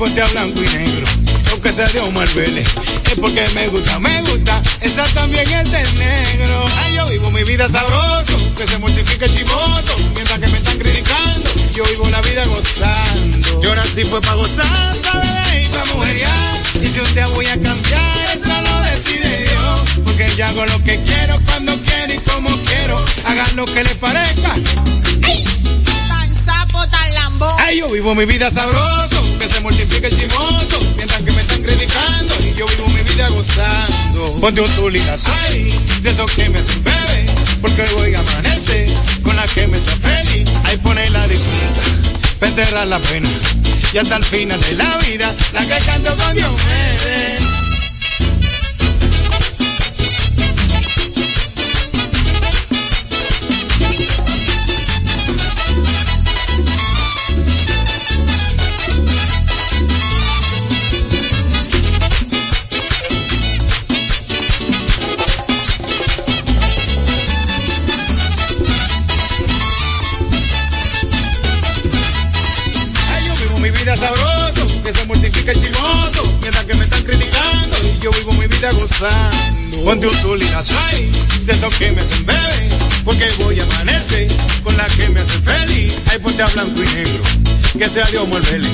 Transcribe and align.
ponte 0.00 0.22
a 0.22 0.26
blanco 0.28 0.58
y 0.64 0.68
negro, 0.68 1.06
aunque 1.50 1.70
sea 1.70 1.84
de 1.84 2.00
Omar 2.00 2.26
Vélez. 2.32 2.66
Es 3.04 3.18
porque 3.20 3.46
me 3.54 3.68
gusta, 3.68 3.98
me 3.98 4.22
gusta, 4.22 4.62
esa 4.80 5.04
también 5.12 5.46
es 5.46 5.70
de 5.70 5.82
negro. 5.92 6.64
Ay, 6.78 6.94
yo 6.94 7.06
vivo 7.08 7.30
mi 7.30 7.42
vida 7.44 7.68
sabroso, 7.68 8.34
que 8.56 8.66
se 8.66 8.78
multiplique 8.78 9.26
el 9.26 9.30
chimoso, 9.30 9.94
mientras 10.14 10.38
que 10.40 10.48
me 10.48 10.56
están 10.56 10.78
criticando, 10.78 11.50
yo 11.74 11.84
vivo 11.84 12.08
la 12.08 12.22
vida 12.22 12.46
gozando. 12.46 13.62
Yo 13.62 13.74
nací 13.74 14.04
fue 14.04 14.22
para 14.22 14.36
gozar, 14.36 14.96
¿sabes? 15.02 15.66
Y 15.66 15.68
para 15.68 15.84
mujeriar, 15.92 16.56
y 16.82 16.86
si 16.86 17.00
un 17.00 17.12
día 17.12 17.26
voy 17.26 17.44
a 17.44 17.60
cambiar, 17.60 18.38
eso 18.40 18.62
lo 18.62 18.80
decide 18.80 19.36
Dios, 19.50 19.80
porque 20.02 20.32
yo 20.34 20.46
hago 20.46 20.64
lo 20.64 20.82
que 20.82 20.98
quiero, 21.04 21.38
cuando 21.44 21.76
quiero 21.82 22.14
y 22.14 22.18
como 22.20 22.48
quiero, 22.62 23.04
hagan 23.26 23.54
lo 23.56 23.66
que 23.66 23.84
les 23.84 23.96
parezca. 23.96 24.54
¡Ay! 25.24 25.44
Tan 26.08 26.44
sapo, 26.46 26.88
tan 26.88 27.14
lambón. 27.14 27.54
Ay, 27.58 27.80
yo 27.80 27.88
vivo 27.90 28.14
mi 28.14 28.24
vida 28.24 28.50
sabroso, 28.50 29.19
se 29.60 29.64
multiplique 29.64 30.06
el 30.06 30.16
chimoso, 30.16 30.80
mientras 30.96 31.22
que 31.22 31.32
me 31.32 31.40
están 31.42 31.62
criticando 31.62 32.34
y 32.40 32.54
yo 32.54 32.66
vivo 32.66 32.88
mi 32.88 33.02
vida 33.02 33.28
gozando. 33.28 34.40
Ponte 34.40 34.60
un 34.62 34.70
tuligazo 34.70 35.30
ay, 35.42 35.70
de 36.02 36.10
esos 36.10 36.30
que 36.30 36.48
me 36.48 36.58
hacen 36.58 36.82
bebé, 36.82 37.26
porque 37.60 37.82
hoy 37.98 38.14
amanece 38.14 38.86
con 39.22 39.36
la 39.36 39.46
que 39.48 39.66
me 39.66 39.76
hace 39.76 39.90
feliz. 39.96 40.48
Ahí 40.64 40.76
pone 40.78 41.08
la 41.10 41.26
disfruta, 41.28 42.50
para 42.70 42.84
la 42.86 42.98
pena, 43.00 43.28
y 43.92 43.98
hasta 43.98 44.16
el 44.16 44.24
final 44.24 44.60
de 44.60 44.72
la 44.72 44.96
vida, 44.98 45.34
la 45.52 45.60
que 45.60 45.84
canto 45.84 46.16
con 46.16 46.34
Diomedes. 46.34 47.42
Ay, 47.42 47.69
Ponte 79.90 80.06
un 80.06 80.16
tulinazo 80.22 80.72
ay, 80.88 81.10
de 81.46 81.52
esos 81.52 81.74
que 81.74 81.90
me 81.90 82.00
hacen 82.00 82.24
bebé, 82.24 82.68
porque 83.04 83.28
voy 83.42 83.58
a 83.58 83.64
amanecer 83.64 84.28
con 84.62 84.76
la 84.76 84.86
que 84.86 85.08
me 85.08 85.18
hace 85.18 85.36
feliz. 85.40 85.96
Ay, 86.08 86.18
ponte 86.20 86.40
a 86.44 86.46
blanco 86.46 86.80
y 86.80 86.86
negro, 86.94 87.22
que 87.76 87.88
sea 87.88 88.06
Dios 88.06 88.30
Vélez. 88.30 88.70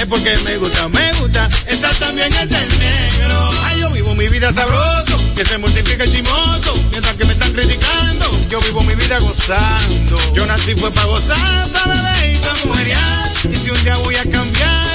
Es 0.00 0.06
porque 0.06 0.34
me 0.46 0.56
gusta, 0.56 0.88
me 0.88 1.12
gusta, 1.20 1.50
esa 1.66 1.90
también 1.98 2.32
es 2.32 2.48
del 2.48 2.78
negro. 2.78 3.50
Ay, 3.64 3.80
yo 3.80 3.90
vivo 3.90 4.14
mi 4.14 4.26
vida 4.28 4.50
sabroso, 4.54 5.34
que 5.36 5.44
se 5.44 5.58
multiplique 5.58 6.02
el 6.02 6.10
chimoso, 6.10 6.72
mientras 6.92 7.14
que 7.14 7.26
me 7.26 7.34
están 7.34 7.52
criticando, 7.52 8.30
yo 8.48 8.58
vivo 8.62 8.80
mi 8.84 8.94
vida 8.94 9.18
gozando. 9.18 10.32
Yo 10.32 10.46
nací 10.46 10.74
fue 10.76 10.90
para 10.92 11.08
gozar, 11.08 11.72
para 11.72 11.94
para 11.94 12.64
mujeriar. 12.64 13.32
Y 13.52 13.54
si 13.54 13.68
un 13.68 13.84
día 13.84 13.96
voy 13.96 14.16
a 14.16 14.24
cambiar, 14.30 14.93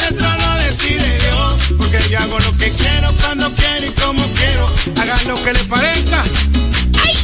Porque 1.91 2.09
yo 2.09 2.19
hago 2.19 2.37
lo 2.37 2.51
que 2.51 2.69
quiero, 2.69 3.11
cuando 3.19 3.51
quiero 3.55 3.85
y 3.87 3.89
como 3.99 4.23
quiero. 4.33 4.67
Hagan 5.01 5.27
lo 5.27 5.43
que 5.43 5.53
les 5.53 5.63
parezca. 5.63 6.23
¡Ay! 7.03 7.15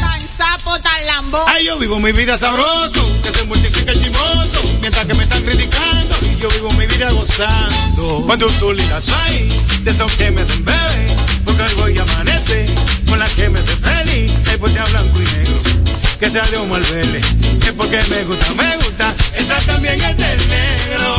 Tan 0.00 0.20
sapo, 0.38 0.80
tan 0.80 1.06
lambón. 1.06 1.42
Ay, 1.48 1.66
yo 1.66 1.78
vivo 1.78 2.00
mi 2.00 2.12
vida 2.12 2.38
sabroso, 2.38 3.04
que 3.22 3.30
se 3.30 3.44
multiplique 3.44 3.90
el 3.90 4.02
chimoso, 4.02 4.62
mientras 4.80 5.04
que 5.04 5.12
me 5.12 5.22
están 5.22 5.42
criticando 5.42 6.16
y 6.32 6.36
yo 6.40 6.48
vivo 6.48 6.70
mi 6.78 6.86
vida 6.86 7.10
gozando. 7.10 8.22
Cuando 8.24 8.46
tú 8.58 8.72
ligas 8.72 9.04
ay, 9.26 9.48
de 9.82 9.90
esos 9.90 10.10
que 10.12 10.30
me 10.30 10.40
hacen 10.40 10.64
bebé, 10.64 11.06
porque 11.44 11.62
hoy 11.62 11.74
voy 11.74 11.98
a 11.98 12.02
amanecer 12.02 12.64
con 13.06 13.18
la 13.18 13.26
que 13.26 13.50
me 13.50 13.58
hace 13.58 13.76
feliz, 13.76 14.32
ay, 14.50 14.56
ponte 14.56 14.78
a 14.78 14.84
blanco 14.86 15.20
y 15.20 15.24
negro, 15.24 15.60
que 16.18 16.30
sea 16.30 16.46
de 16.46 16.56
Omar 16.56 16.80
Vélez, 16.90 17.26
es 17.66 17.72
porque 17.72 18.02
me 18.08 18.24
gusta, 18.24 18.54
me 18.54 18.76
gusta, 18.76 19.14
esa 19.34 19.56
también 19.66 20.00
es 20.00 20.16
del 20.16 20.48
negro. 20.48 21.16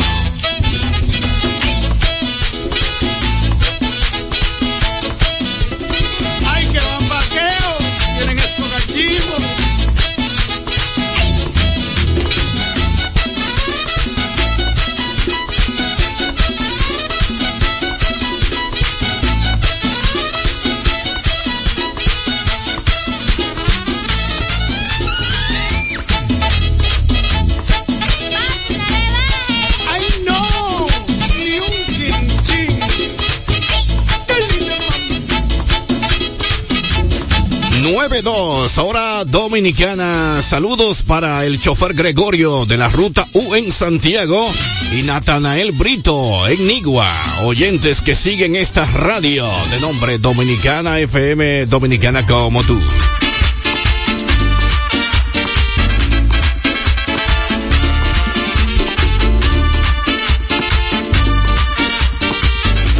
92, 37.98 38.78
hora 38.78 39.24
dominicana. 39.24 40.40
Saludos 40.40 41.02
para 41.02 41.44
el 41.44 41.60
chofer 41.60 41.94
Gregorio 41.94 42.64
de 42.64 42.76
la 42.76 42.88
ruta 42.88 43.26
U 43.32 43.56
en 43.56 43.72
Santiago 43.72 44.48
y 44.96 45.02
Natanael 45.02 45.72
Brito 45.72 46.46
en 46.46 46.64
Nigua. 46.68 47.12
Oyentes 47.42 48.00
que 48.00 48.14
siguen 48.14 48.54
esta 48.54 48.84
radio 48.84 49.48
de 49.72 49.80
nombre 49.80 50.18
Dominicana 50.18 51.00
FM 51.00 51.66
Dominicana 51.66 52.24
como 52.24 52.62
tú. 52.62 52.80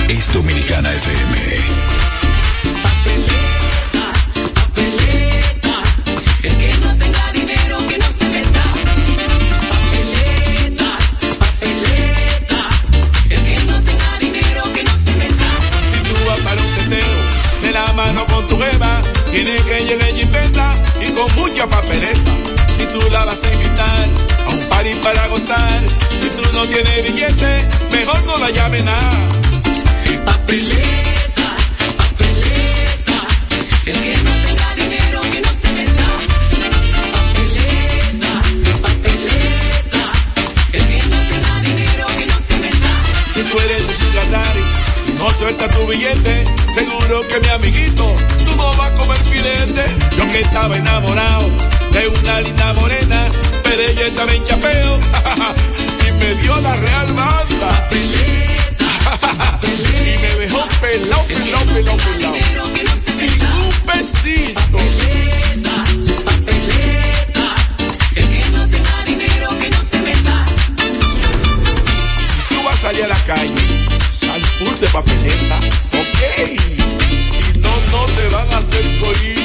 Es 0.09 0.32
Dominicana 0.32 0.68
la 28.48 28.54
llame 28.54 28.82
nada. 28.82 29.28
Papeleta, 30.25 31.48
papeleta. 31.97 33.19
El 33.86 34.00
que 34.00 34.16
no 34.25 34.32
tenga 34.47 34.75
dinero 34.75 35.20
que 35.32 35.41
no 35.41 35.50
se 35.60 35.72
meta. 35.76 36.06
Papeleta, 37.12 38.32
papeleta. 38.82 40.04
El 40.72 40.86
que 40.86 40.98
no 41.10 41.16
tenga 41.31 41.60
dinero 41.62 42.06
que 42.19 42.26
no 42.26 42.36
se 42.48 42.56
meta. 42.64 42.91
Si 43.34 43.42
tú 43.42 43.59
eres 43.59 43.82
un 43.86 45.09
y 45.09 45.19
no 45.19 45.30
suelta 45.30 45.69
tu 45.69 45.86
billete, 45.86 46.44
seguro 46.75 47.20
que 47.28 47.41
mi 47.41 47.48
amiguito, 47.48 48.16
tú 48.44 48.56
no 48.56 48.75
vas 48.76 48.92
a 48.92 48.97
comer 48.97 49.19
filete. 49.25 49.84
Yo 50.16 50.30
que 50.30 50.41
estaba 50.41 50.76
enamorado 50.76 51.50
de 51.92 52.09
una 52.09 52.41
linda 52.41 52.72
morena, 52.75 53.30
pero 53.62 53.82
ella 53.82 54.06
estaba 54.06 54.32
en 54.32 54.44
chapeo 54.44 55.00
me 56.19 56.34
dio 56.43 56.61
la 56.61 56.75
real 56.77 57.12
banda. 57.15 57.89
y 59.63 60.19
me 60.22 60.34
dejó 60.41 60.63
pelado, 60.81 61.25
pelado, 61.27 61.65
pelado, 61.66 61.97
pelado. 61.97 62.34
Sin 63.04 63.42
un 63.47 63.71
pesito. 63.87 64.78
Meta. 70.04 70.45
tú 72.48 72.63
vas 72.65 72.75
a 72.75 72.78
salir 72.78 73.04
a 73.04 73.09
la 73.09 73.25
calle, 73.25 73.54
sal 74.10 74.42
full 74.59 74.77
de 74.81 74.87
papeleta, 74.89 75.59
ok. 76.03 76.21
Si 77.31 77.59
no, 77.59 77.71
no 77.91 78.04
te 78.07 78.28
van 78.28 78.53
a 78.53 78.59
hacer 78.59 79.01
corillo. 79.01 79.38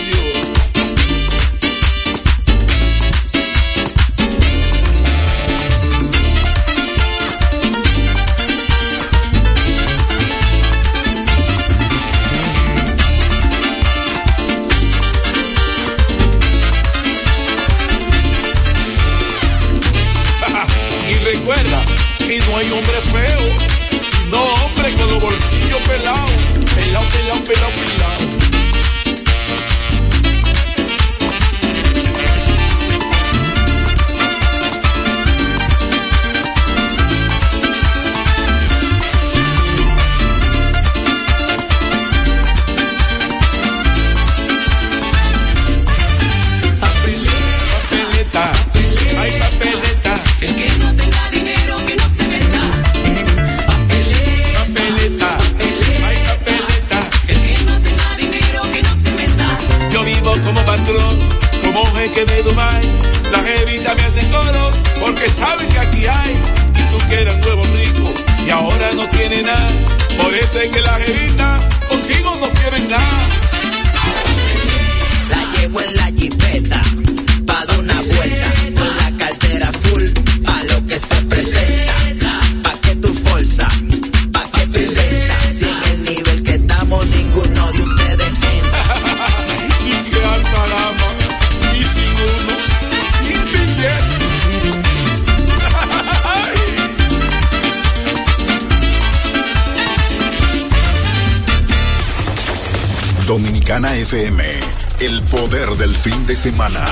Que 22.34 22.40
no 22.40 22.58
hay 22.58 22.72
hombre 22.72 23.00
feo 23.12 23.58
No, 24.32 24.42
hombre, 24.66 24.92
con 24.94 25.08
los 25.12 25.22
bolsillos 25.22 25.82
pelados. 25.88 26.32
Pelado, 26.76 27.08
pelado, 27.10 27.44
pelado, 27.44 27.72
pelado. 27.72 28.53
FM, 104.14 104.44
el 105.00 105.24
poder 105.24 105.70
del 105.72 105.96
fin 105.96 106.28
de 106.28 106.36
semana. 106.36 106.86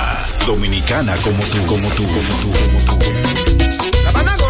Dominicana 0.47 1.15
como 1.17 1.43
tú, 1.43 1.65
como 1.67 1.87
tú, 1.89 2.03
como 2.07 2.35
tú, 2.41 2.51
como 2.51 2.97
tú. 2.97 4.40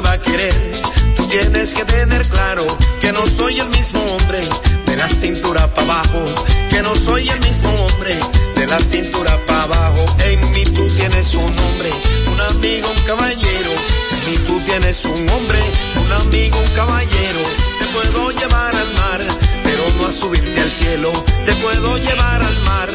Va 0.00 0.12
a 0.12 0.18
querer, 0.20 0.54
tú 1.16 1.26
tienes 1.28 1.74
que 1.74 1.84
tener 1.84 2.26
claro 2.28 2.66
que 3.00 3.12
no 3.12 3.26
soy 3.26 3.60
el 3.60 3.68
mismo 3.70 4.00
hombre 4.02 4.40
de 4.86 4.96
la 4.96 5.08
cintura 5.08 5.72
para 5.72 5.92
abajo, 5.92 6.24
que 6.70 6.82
no 6.82 6.94
soy 6.96 7.28
el 7.28 7.40
mismo 7.40 7.70
hombre 7.70 8.18
de 8.56 8.66
la 8.66 8.80
cintura 8.80 9.38
para 9.46 9.62
abajo. 9.62 10.16
En 10.26 10.50
mí 10.52 10.64
tú 10.64 10.86
tienes 10.88 11.34
un 11.34 11.44
hombre, 11.44 11.90
un 12.32 12.40
amigo, 12.40 12.88
un 12.90 13.02
caballero. 13.02 13.70
En 14.12 14.30
mí 14.30 14.38
tú 14.46 14.60
tienes 14.60 15.04
un 15.04 15.28
hombre, 15.28 15.58
un 16.04 16.12
amigo, 16.12 16.58
un 16.58 16.70
caballero. 16.74 17.40
Te 17.78 17.84
puedo 17.86 18.30
llevar 18.30 18.74
al 18.74 18.94
mar, 18.94 19.20
pero 19.62 19.84
no 19.98 20.06
a 20.06 20.12
subirte 20.12 20.60
al 20.60 20.70
cielo. 20.70 21.12
Te 21.44 21.52
puedo 21.56 21.98
llevar 21.98 22.42
al 22.42 22.60
mar, 22.62 22.88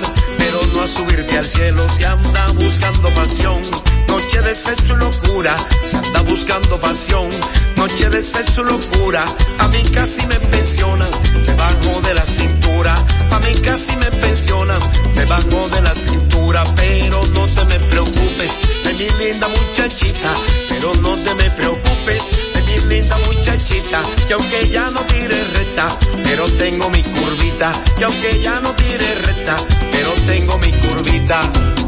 no 0.73 0.81
a 0.81 0.88
subirte 0.88 1.38
al 1.38 1.45
cielo. 1.45 1.88
Se 1.89 2.06
anda 2.06 2.47
buscando 2.53 3.09
pasión, 3.13 3.61
noche 4.07 4.41
de 4.41 4.56
sexo 4.56 4.94
y 4.94 4.97
locura. 4.97 5.56
Se 5.83 5.97
anda 5.97 6.21
buscando 6.21 6.77
pasión, 6.79 7.29
noche 7.75 8.09
de 8.09 8.21
sexo 8.21 8.61
y 8.61 8.65
locura. 8.65 9.23
A 9.59 9.67
mí 9.69 9.81
casi 9.94 10.25
me 10.27 10.39
pensionan 10.39 11.09
debajo 11.45 12.01
de 12.01 12.13
la 12.13 12.25
cintura. 12.25 12.95
A 13.31 13.39
mí 13.39 13.53
casi 13.63 13.95
me 13.97 14.06
pensionan 14.06 14.81
debajo 15.15 15.69
de 15.69 15.81
la 15.81 15.94
cintura. 15.94 16.63
Pero 16.75 17.21
no 17.33 17.45
te 17.45 17.65
me 17.65 17.79
preocupes 17.88 18.59
de 18.83 18.94
mi 18.94 19.09
linda 19.23 19.47
muchachita. 19.47 20.33
Pero 20.69 20.94
no 20.95 21.15
te 21.15 21.33
me 21.35 21.50
preocupes 21.51 22.31
de 22.53 22.61
mi 22.63 22.79
linda 22.88 23.17
muchachita. 23.25 24.01
Que 24.27 24.33
aunque 24.33 24.69
ya 24.69 24.89
no 24.91 25.01
tire 25.01 25.44
recta, 25.56 25.88
pero 26.23 26.47
tengo 26.53 26.89
mi 26.89 27.03
curvita. 27.03 27.71
Y 28.00 28.03
aunque 28.03 28.41
ya 28.41 28.59
no 28.61 28.73
tire 28.75 29.15
recta, 29.15 29.57
pero 29.91 30.11
tengo 30.25 30.49
mi 30.57 30.72
curvita. 30.72 31.79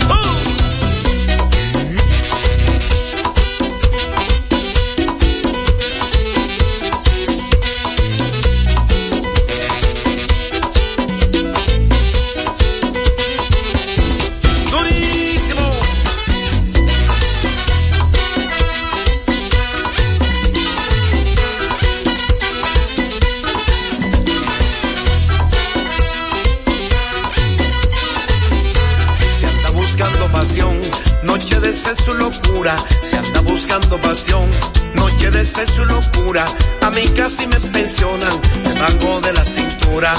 De 31.72 32.12
y 32.12 32.14
locura. 32.16 32.76
Se 33.02 33.16
anda 33.16 33.40
buscando 33.42 33.98
pasión, 34.02 34.46
noche 34.94 35.32
de 35.32 35.42
y 35.42 35.86
locura. 35.86 36.46
A 36.82 36.90
mí 36.90 37.08
casi 37.16 37.48
me 37.48 37.58
pensionan 37.60 38.42
debajo 38.62 39.22
de 39.22 39.32
la 39.32 39.46
cintura. 39.46 40.14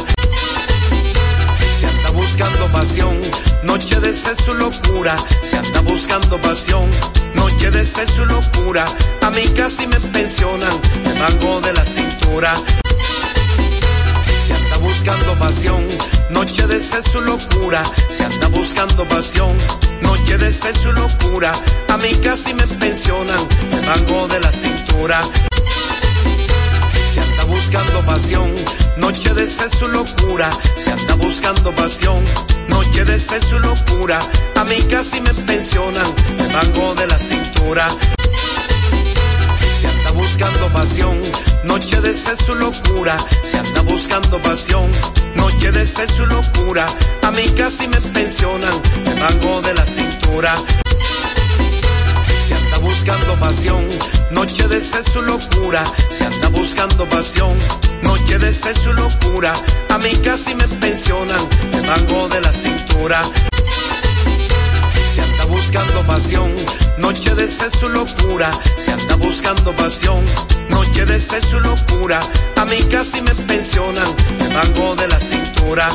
Se 1.79 1.87
anda 1.87 2.11
buscando 2.11 2.67
pasión, 2.69 3.21
noche 3.65 4.01
de 4.01 4.11
y 4.11 4.55
locura. 4.55 5.15
Se 5.43 5.59
anda 5.59 5.81
buscando 5.83 6.41
pasión, 6.41 6.91
noche 7.35 7.71
de 7.71 7.83
y 7.83 8.25
locura. 8.25 8.87
A 9.21 9.31
mí 9.31 9.43
casi 9.55 9.87
me 9.89 10.01
pensionan 10.01 10.73
debajo 11.05 11.61
de 11.61 11.73
la 11.75 11.85
cintura. 11.85 12.82
Buscando 15.05 15.37
pasión, 15.37 15.85
noche 16.31 16.65
de 16.69 16.79
sexo 16.79 17.21
locura. 17.23 17.83
Se 18.09 18.23
anda 18.23 18.47
buscando 18.47 19.05
pasión, 19.09 19.53
noche 20.01 20.39
de 20.39 20.53
sexo 20.53 20.93
locura. 20.93 21.53
A 21.89 21.97
mí 21.97 22.15
casi 22.23 22.55
me 22.55 22.65
pensionan 22.69 23.49
debajo 23.69 24.29
de 24.29 24.39
la 24.39 24.53
cintura. 24.53 25.21
Se 27.13 27.21
anda 27.21 27.45
buscando 27.47 28.01
pasión, 28.07 28.49
noche 28.99 29.35
de 29.35 29.45
sexo 29.45 29.89
locura. 29.89 30.49
Se 30.77 30.93
anda 30.93 31.17
buscando 31.17 31.73
pasión, 31.73 32.23
noche 32.69 33.05
de 33.05 33.19
sexo 33.19 33.59
locura. 33.59 34.21
A 34.55 34.65
mí 34.67 34.77
casi 34.89 35.21
me 35.21 35.35
pensionan 35.35 36.15
debajo 36.39 36.95
de 36.95 37.07
la 37.09 37.19
cintura. 37.19 37.89
Buscando 40.15 40.69
pasión, 40.73 41.21
noche 41.65 42.01
de 42.01 42.13
sexo 42.15 42.55
y 42.55 42.59
locura. 42.59 43.17
Se 43.45 43.59
anda 43.59 43.83
buscando 43.83 44.41
pasión, 44.43 44.91
noche 45.35 45.73
de 45.73 45.85
sexo 45.85 46.25
y 46.25 46.27
locura. 46.27 46.87
A 47.23 47.31
mí 47.33 47.49
casi 47.57 47.89
me 47.89 48.01
pensionan 48.01 48.73
debajo 49.05 49.63
de 49.63 49.75
la 49.75 49.85
cintura. 49.85 50.55
Se 52.47 52.55
anda 52.55 52.79
buscando 52.79 53.39
pasión, 53.39 53.85
noche 54.31 54.69
de 54.69 54.81
sexo 54.81 55.23
y 55.23 55.27
locura. 55.27 55.83
Se 56.11 56.25
anda 56.25 56.49
buscando 56.49 57.09
pasión, 57.09 57.57
noche 58.03 58.39
de 58.39 58.53
sexo 58.53 58.91
y 58.91 58.95
locura. 58.95 59.53
A 59.91 59.99
mí 59.99 60.11
casi 60.25 60.55
me 60.55 60.67
pensionan 60.69 61.49
debajo 61.71 62.29
de 62.29 62.41
la 62.41 62.53
cintura. 62.53 63.23
Se 65.13 65.21
anda 65.21 65.45
buscando 65.47 66.03
pasión, 66.07 66.51
noche 66.99 67.35
de 67.35 67.47
sexo 67.47 67.89
locura. 67.89 68.51
Se 68.79 68.93
anda 68.93 69.17
buscando 69.17 69.73
pasión, 69.77 70.25
noche 70.69 71.05
de 71.07 71.19
sexo 71.19 71.61
locura. 71.61 72.21
A 72.57 72.65
mí 72.67 72.79
casi 72.91 73.21
me 73.23 73.35
pensionan 73.35 74.07
debajo 74.39 74.97
de 74.97 75.09
la 75.09 75.19
cintura. 75.19 75.89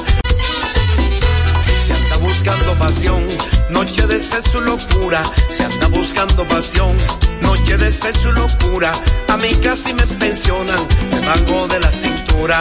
Se 1.86 1.94
anda 1.94 2.18
buscando 2.18 2.74
pasión, 2.76 3.24
noche 3.70 4.06
de 4.08 4.20
sexo 4.20 4.62
locura. 4.62 5.22
Se 5.50 5.64
anda 5.64 5.88
buscando 5.88 6.48
pasión, 6.48 6.96
noche 7.42 7.78
de 7.78 7.92
sexo 7.92 8.32
locura. 8.32 8.92
A 9.28 9.38
mí 9.38 9.50
casi 9.64 9.94
me 9.94 10.06
pensionan, 10.06 10.80
me 11.12 11.22
mango 11.22 11.68
de 11.68 11.80
la 11.80 11.92
cintura. 11.92 12.60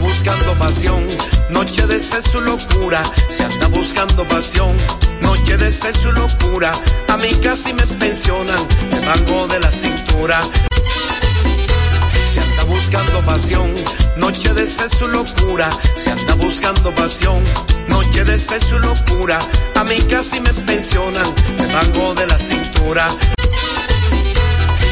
Buscando 0.00 0.54
pasión, 0.58 1.06
noche 1.50 1.86
de 1.86 2.00
sexo 2.00 2.40
y 2.40 2.44
locura. 2.44 3.02
Se 3.30 3.44
anda 3.44 3.68
buscando 3.68 4.26
pasión, 4.28 4.74
noche 5.20 5.56
de 5.56 5.70
sexo 5.70 6.08
y 6.08 6.12
locura. 6.12 6.72
A 7.08 7.16
mí 7.18 7.30
casi 7.42 7.72
me 7.74 7.86
pensionan, 7.86 8.66
me 8.90 9.00
mango 9.02 9.46
de 9.48 9.60
la 9.60 9.70
cintura. 9.70 10.40
Se 12.32 12.40
anda 12.40 12.64
buscando 12.64 13.20
pasión, 13.26 13.70
noche 14.16 14.52
de 14.54 14.66
sexo 14.66 15.06
y 15.06 15.12
locura. 15.12 15.68
Se 15.96 16.10
anda 16.10 16.34
buscando 16.34 16.94
pasión, 16.94 17.42
noche 17.88 18.24
de 18.24 18.38
sexo 18.38 18.76
y 18.76 18.80
locura. 18.80 19.38
A 19.74 19.84
mí 19.84 19.96
casi 20.08 20.40
me 20.40 20.52
pensionan, 20.52 21.34
me 21.58 21.66
mango 21.74 22.14
de 22.14 22.26
la 22.26 22.38
cintura. 22.38 23.06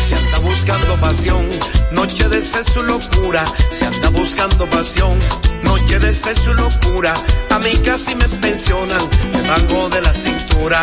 Se 0.09 0.15
anda 0.15 0.39
buscando 0.39 0.97
pasión, 1.03 1.47
noche 1.93 2.27
de 2.31 2.41
sexo 2.41 2.83
y 2.83 2.87
locura. 2.87 3.45
Se 3.73 3.85
anda 3.85 4.09
buscando 4.09 4.67
pasión, 4.71 5.19
noche 5.63 5.99
de 5.99 6.15
sexo 6.15 6.53
y 6.53 6.55
locura. 6.55 7.13
A 7.51 7.59
mí 7.59 7.77
casi 7.85 8.15
me 8.15 8.27
pensionan, 8.27 9.03
me 9.35 9.43
mango 9.43 9.91
de 9.91 10.01
la 10.01 10.15
cintura. 10.15 10.83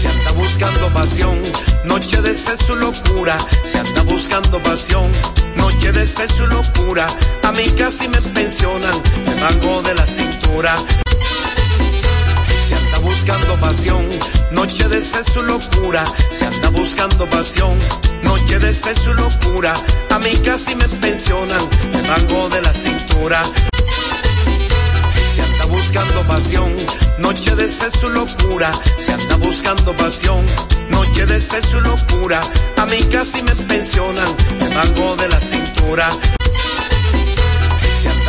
Se 0.00 0.06
anda 0.06 0.30
buscando 0.30 0.88
pasión, 0.90 1.36
noche 1.86 2.22
de 2.22 2.34
sexo 2.34 2.76
y 2.76 2.78
locura. 2.78 3.36
Se 3.64 3.80
anda 3.80 4.02
buscando 4.02 4.62
pasión, 4.62 5.10
noche 5.56 5.90
de 5.90 6.06
sexo 6.06 6.44
y 6.44 6.46
locura. 6.46 7.04
A 7.42 7.50
mí 7.50 7.64
casi 7.76 8.06
me 8.06 8.22
pensionan, 8.22 9.02
me 9.26 9.34
mango 9.42 9.82
de 9.82 9.94
la 9.96 10.06
cintura. 10.06 10.76
Buscando 13.04 13.60
pasión, 13.60 14.02
noche 14.52 14.88
de 14.88 15.00
sexo 15.00 15.42
y 15.42 15.46
locura. 15.46 16.02
Se 16.32 16.46
anda 16.46 16.70
buscando 16.70 17.28
pasión, 17.28 17.78
noche 18.22 18.58
de 18.58 18.72
sexo 18.72 19.10
y 19.10 19.14
locura. 19.14 19.74
A 20.10 20.18
mí 20.20 20.32
casi 20.38 20.74
me 20.74 20.88
pensionan, 20.88 21.68
me 21.92 22.02
mango 22.08 22.48
de 22.48 22.62
la 22.62 22.72
cintura. 22.72 23.42
Se 25.34 25.42
anda 25.42 25.64
buscando 25.66 26.22
pasión, 26.22 26.74
noche 27.18 27.54
de 27.54 27.68
sexo 27.68 28.08
y 28.08 28.14
locura. 28.14 28.72
Se 28.98 29.12
anda 29.12 29.36
buscando 29.36 29.94
pasión, 29.96 30.42
noche 30.88 31.26
de 31.26 31.38
sexo 31.40 31.78
y 31.78 31.82
locura. 31.82 32.40
A 32.78 32.86
mí 32.86 33.02
casi 33.12 33.42
me 33.42 33.54
pensionan, 33.54 34.36
me 34.58 34.68
mango 34.70 35.16
de 35.16 35.28
la 35.28 35.40
cintura. 35.40 36.08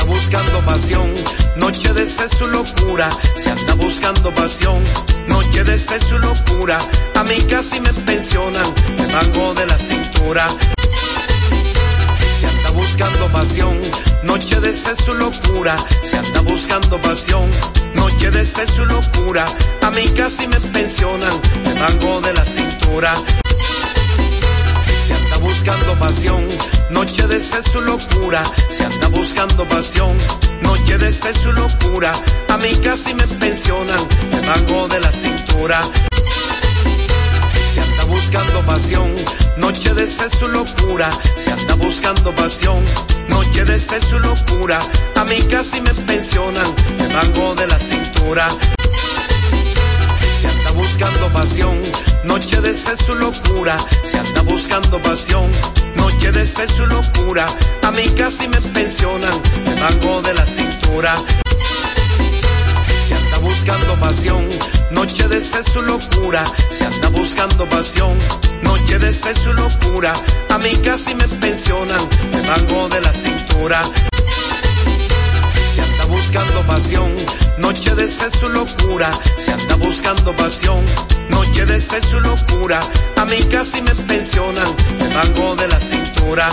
Buscando 0.08 0.60
pasión, 0.66 1.12
noche 1.58 1.94
de 1.94 2.06
sexo 2.06 2.48
locura. 2.48 3.10
Se 3.38 3.50
anda 3.50 3.74
buscando 3.76 4.34
pasión, 4.34 4.82
noche 5.28 5.64
de 5.64 5.78
sexo 5.78 6.18
locura. 6.20 6.80
A 7.16 7.24
mí 7.24 7.36
casi 7.50 7.80
me 7.80 7.92
pensionan, 7.94 8.66
me 8.98 9.08
mango 9.08 9.54
de 9.56 9.66
la 9.66 9.78
cintura. 9.78 10.48
Se 12.40 12.48
anda 12.48 12.70
buscando 12.72 13.28
pasión, 13.32 13.78
noche 14.24 14.60
de 14.60 14.74
sexo 14.74 15.14
locura. 15.14 15.76
Se 16.04 16.18
anda 16.18 16.42
buscando 16.42 17.02
pasión, 17.02 17.50
noche 17.94 18.32
de 18.32 18.46
sexo 18.46 18.86
locura. 18.86 19.46
A 19.82 19.92
mí 19.92 20.08
casi 20.10 20.48
me 20.48 20.60
pensionan, 20.60 21.34
me 21.64 21.76
mango 21.76 22.22
de 22.22 22.34
la 22.34 22.46
cintura. 22.46 23.14
Buscando 25.46 25.94
pasión, 26.00 26.44
noche 26.90 27.28
de 27.28 27.40
sexo 27.40 27.80
y 27.80 27.86
locura. 27.86 28.44
Se 28.72 28.84
anda 28.84 29.08
buscando 29.10 29.64
pasión, 29.66 30.18
noche 30.62 30.98
de 30.98 31.12
sexo 31.12 31.50
y 31.50 31.54
locura. 31.54 32.12
A 32.50 32.58
mí 32.58 32.76
casi 32.84 33.14
me 33.14 33.28
pensionan, 33.28 34.00
me 34.32 34.42
mango 34.42 34.88
de 34.88 35.00
la 35.00 35.12
cintura. 35.12 35.80
Se 37.72 37.80
anda 37.80 38.04
buscando 38.06 38.62
pasión, 38.66 39.08
noche 39.58 39.94
de 39.94 40.08
sexo 40.08 40.48
y 40.50 40.52
locura. 40.52 41.08
Se 41.38 41.52
anda 41.52 41.76
buscando 41.76 42.34
pasión, 42.34 42.84
noche 43.30 43.66
de 43.66 43.78
sexo 43.78 44.18
y 44.18 44.22
locura. 44.22 44.80
A 45.16 45.24
mí 45.26 45.38
casi 45.44 45.80
me 45.82 45.94
pensionan, 45.94 46.74
me 46.98 47.08
mango 47.10 47.54
de 47.54 47.68
la 47.68 47.78
cintura. 47.78 48.48
Buscando 50.76 51.30
pasión, 51.32 51.82
noche 52.26 52.60
de 52.62 52.74
sexo 52.74 53.16
locura. 53.16 53.76
Se 54.04 54.18
anda 54.18 54.42
buscando 54.42 55.02
pasión, 55.02 55.50
noche 55.96 56.32
de 56.32 56.46
sexo 56.46 56.86
locura. 56.86 57.46
A 57.84 57.92
mí 57.92 58.04
casi 58.18 58.48
me 58.48 58.60
pensionan, 58.62 59.42
me 59.66 59.76
mango 59.76 60.22
de 60.22 60.34
la 60.34 60.46
cintura. 60.46 61.16
Se 63.08 63.16
anda 63.16 63.38
buscando 63.40 63.96
pasión, 64.00 64.48
noche 64.92 65.28
de 65.28 65.42
sexo 65.42 65.82
locura. 65.82 66.44
Se 66.72 66.86
anda 66.86 67.10
buscando 67.10 67.68
pasión, 67.70 68.18
noche 68.62 69.00
de 69.00 69.14
sexo 69.14 69.54
locura. 69.54 70.14
A 70.50 70.58
mí 70.60 70.76
casi 70.84 71.16
me 71.16 71.28
pensionan, 71.28 72.02
me 72.32 72.42
mango 72.50 72.90
de 72.90 73.02
la 73.02 73.14
cintura. 73.14 73.82
Anda 76.06 76.18
buscando 76.18 76.62
pasión, 76.68 77.16
noche 77.58 77.96
de 77.96 78.08
sexo 78.08 78.48
y 78.48 78.54
locura. 78.54 79.10
Se 79.40 79.52
anda 79.52 79.76
buscando 79.78 80.36
pasión, 80.36 80.86
noche 81.30 81.66
de 81.66 81.80
sexo 81.80 82.18
y 82.20 82.22
locura. 82.22 82.80
A 83.16 83.26
mí 83.26 83.38
casi 83.52 83.82
me 83.82 83.96
pensionan, 83.96 84.68
me 85.00 85.10
mango 85.16 85.56
de 85.56 85.68
la 85.68 85.80
cintura. 85.80 86.48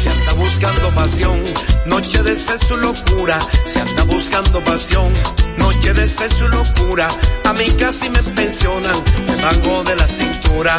Se 0.00 0.10
anda 0.10 0.32
buscando 0.34 0.94
pasión, 0.94 1.42
noche 1.86 2.22
de 2.22 2.36
sexo 2.36 2.76
y 2.76 2.82
locura. 2.82 3.36
Se 3.66 3.80
anda 3.80 4.04
buscando 4.04 4.62
pasión, 4.62 5.12
noche 5.56 5.92
de 5.92 6.06
sexo 6.06 6.44
y 6.44 6.48
locura. 6.50 7.08
A 7.46 7.52
mí 7.54 7.66
casi 7.80 8.08
me 8.10 8.22
pensionan, 8.22 8.94
me 9.26 9.36
mango 9.44 9.82
de 9.82 9.96
la 9.96 10.06
cintura. 10.06 10.76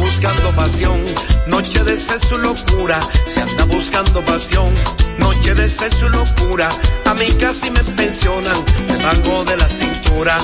Buscando 0.00 0.50
pasión, 0.56 0.98
noche 1.46 1.84
de 1.84 1.94
sexo 1.94 2.38
locura. 2.38 2.98
Se 3.26 3.42
anda 3.42 3.64
buscando 3.66 4.24
pasión, 4.24 4.72
noche 5.18 5.54
de 5.54 5.68
sexo 5.68 6.08
locura. 6.08 6.70
A 7.04 7.14
mí 7.14 7.26
casi 7.38 7.70
me 7.70 7.84
pensionan, 7.84 8.64
me 8.88 8.96
mango 9.04 9.44
de 9.44 9.56
la 9.58 9.68
cintura. 9.68 10.38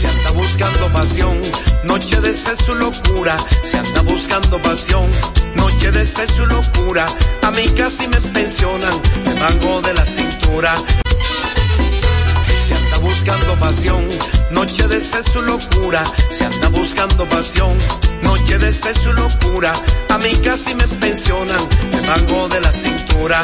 Se 0.00 0.08
anda 0.08 0.30
buscando 0.32 0.88
pasión, 0.88 1.40
noche 1.84 2.20
de 2.20 2.34
sexo 2.34 2.74
locura. 2.74 3.36
Se 3.62 3.78
anda 3.78 4.02
buscando 4.02 4.60
pasión, 4.60 5.08
noche 5.54 5.92
de 5.92 6.04
sexo 6.04 6.46
locura. 6.46 7.06
A 7.42 7.50
mí 7.52 7.68
casi 7.76 8.08
me 8.08 8.20
pensionan, 8.20 9.00
me 9.24 9.34
mango 9.34 9.80
de 9.82 9.94
la 9.94 10.04
cintura. 10.04 10.74
Buscando 13.00 13.54
pasión, 13.58 14.08
noche 14.50 14.86
de 14.88 15.00
sexo 15.00 15.40
y 15.40 15.46
locura. 15.46 16.02
Se 16.30 16.44
anda 16.44 16.68
buscando 16.68 17.28
pasión, 17.28 17.76
noche 18.22 18.58
de 18.58 18.72
sexo 18.72 19.10
y 19.10 19.14
locura. 19.14 19.72
A 20.10 20.18
mí 20.18 20.30
casi 20.44 20.74
me 20.74 20.86
pensionan, 20.86 21.60
me 21.92 22.02
mango 22.02 22.48
de 22.48 22.60
la 22.60 22.72
cintura. 22.72 23.42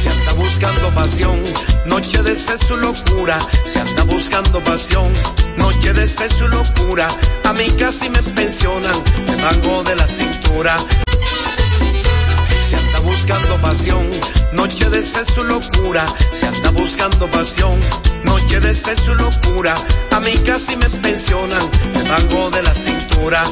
Se 0.00 0.08
anda 0.08 0.32
buscando 0.34 0.88
pasión, 0.94 1.38
noche 1.86 2.22
de 2.22 2.34
sexo 2.34 2.76
y 2.76 2.80
locura. 2.80 3.38
Se 3.66 3.80
anda 3.80 4.04
buscando 4.04 4.60
pasión, 4.64 5.12
noche 5.56 5.92
de 5.92 6.06
sexo 6.06 6.46
y 6.46 6.48
locura. 6.48 7.08
A 7.44 7.52
mí 7.54 7.70
casi 7.78 8.08
me 8.10 8.22
pensionan, 8.22 9.02
me 9.26 9.36
mango 9.36 9.84
de 9.84 9.96
la 9.96 10.06
cintura. 10.06 10.76
Buscando 13.18 13.56
pasión, 13.60 14.08
noche 14.52 14.88
de 14.90 15.00
y 15.00 15.42
locura. 15.42 16.06
Se 16.32 16.46
anda 16.46 16.70
buscando 16.70 17.26
pasión, 17.26 17.78
noche 18.22 18.60
de 18.60 18.72
sexo 18.72 19.12
y 19.12 19.16
locura. 19.16 19.74
A 20.12 20.20
mí 20.20 20.32
casi 20.46 20.76
me 20.76 20.88
pensionan, 20.88 21.68
me 21.92 22.04
mango 22.04 22.48
de 22.50 22.62
la 22.62 22.72
cintura. 22.72 23.42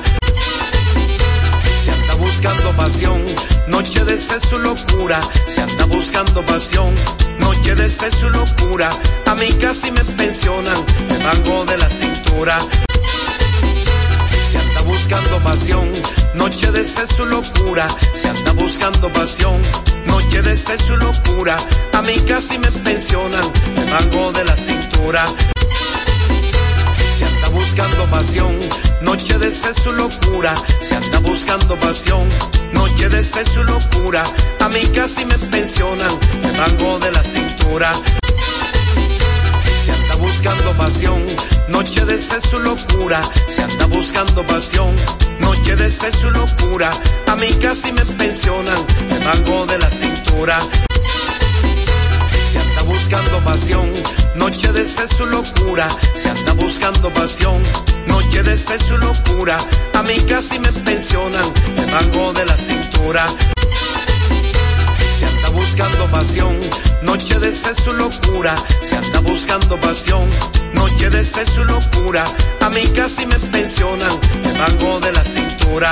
Se 1.85 1.91
anda 1.91 2.15
buscando 2.15 2.71
pasión, 2.77 3.21
noche 3.67 4.05
de 4.05 4.17
sexo 4.17 4.57
y 4.57 4.63
locura. 4.63 5.21
Se 5.49 5.61
anda 5.61 5.85
buscando 5.87 6.47
pasión, 6.47 6.95
noche 7.41 7.75
de 7.75 7.91
sexo 7.91 8.29
y 8.29 8.31
locura. 8.31 8.89
A 9.27 9.35
mí 9.35 9.49
casi 9.61 9.91
me 9.91 10.05
pensionan, 10.05 10.79
me 11.09 11.19
mango 11.27 11.67
de 11.67 11.77
la 11.77 11.89
cintura. 11.89 12.57
Buscando 14.87 15.39
pasión, 15.43 15.93
noche 16.35 16.71
de 16.71 16.85
sexo 16.85 17.25
locura. 17.27 17.87
Se 18.15 18.29
anda 18.29 18.53
buscando 18.53 19.13
pasión, 19.13 19.61
noche 20.07 20.43
de 20.43 20.57
sexo 20.57 20.97
locura. 20.97 21.57
A 21.93 22.03
mí 22.03 22.15
casi 22.21 22.59
me 22.59 22.71
pensionan, 22.71 23.53
me 23.75 23.85
mango 23.93 24.33
de 24.33 24.45
la 24.45 24.57
cintura. 24.57 25.27
Se 27.17 27.25
anda 27.25 27.49
buscando 27.49 28.07
pasión, 28.11 28.59
noche 29.03 29.39
de 29.39 29.51
sexo 29.51 29.93
locura. 29.93 30.55
Se 30.81 30.95
anda 30.95 31.19
buscando 31.19 31.77
pasión, 31.77 32.29
noche 32.73 33.09
de 33.09 33.23
sexo 33.23 33.65
locura. 33.65 34.23
A 34.61 34.69
mí 34.69 34.81
casi 34.95 35.25
me 35.25 35.39
pensionan, 35.39 36.13
me 36.43 36.53
mango 36.61 36.99
de 37.01 37.11
la 37.13 37.23
cintura. 37.23 37.93
Buscando 40.19 40.77
pasión, 40.77 41.23
noche 41.69 42.05
de 42.05 42.19
sexo 42.19 42.59
locura, 42.59 43.21
se 43.49 43.63
anda 43.63 43.87
buscando 43.87 44.43
pasión, 44.47 44.95
noche 45.41 45.77
de 45.77 45.89
sexo 45.91 46.31
locura, 46.31 46.91
a 47.27 47.37
mí 47.37 47.49
casi 47.61 47.93
me 47.93 48.05
pensionan, 48.05 48.79
el 49.11 49.25
mango 49.25 49.67
de 49.67 49.79
la 49.79 49.91
cintura. 49.91 50.59
Se 52.51 52.59
anda 52.59 52.83
buscando 52.83 53.39
pasión, 53.45 53.89
noche 54.37 54.73
de 54.73 54.85
sexo 54.85 55.27
locura, 55.27 55.89
se 56.15 56.31
anda 56.31 56.53
buscando 56.55 57.13
pasión, 57.13 57.63
noche 58.07 58.43
de 58.43 58.57
sexo 58.57 58.97
locura, 58.99 59.57
a 59.95 60.03
mí 60.03 60.15
casi 60.29 60.59
me 60.59 60.73
pensionan, 60.73 61.45
el 61.77 61.93
mango 61.93 62.33
de 62.33 62.47
la 62.47 62.57
cintura 62.57 63.27
se 65.17 65.25
anda 65.25 65.49
buscando 65.49 66.11
pasión, 66.11 66.55
noche 67.01 67.39
de 67.39 67.51
sexo 67.51 67.95
locura, 67.95 68.55
se 68.83 68.97
anda 68.97 69.21
buscando 69.21 69.81
pasión, 69.81 70.29
noche 70.75 71.09
de 71.09 71.25
sexo 71.25 71.65
locura, 71.65 72.23
a 72.61 72.69
mí 72.69 72.83
casi 72.95 73.25
me 73.25 73.39
pensionan, 73.39 74.13
el 74.45 74.59
mango 74.59 75.01
de 75.01 75.13
la 75.13 75.25
cintura. 75.25 75.91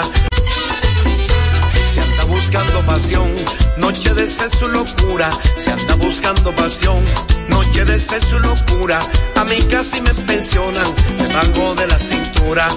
Se 1.91 2.01
anda 2.03 2.25
buscando 2.25 2.83
pasión, 2.83 3.35
noche 3.79 4.13
de 4.13 4.27
sexo 4.27 4.69
locura, 4.69 5.31
se 5.57 5.71
anda 5.73 5.95
buscando 5.95 6.55
pasión, 6.55 7.03
noche 7.49 7.83
de 7.87 7.99
sexo 7.99 8.39
locura, 8.41 9.01
a 9.37 9.45
mí 9.45 9.57
casi 9.71 10.03
me 10.03 10.13
pensionan, 10.13 10.87
el 11.19 11.33
mango 11.33 11.75
de 11.77 11.87
la 11.87 11.99
cintura 11.99 12.69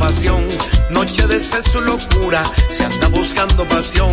pasión, 0.00 0.42
noche 0.90 1.26
de 1.26 1.38
sexo 1.38 1.80
locura, 1.82 2.42
se 2.70 2.84
anda 2.84 3.08
buscando 3.08 3.68
pasión, 3.68 4.10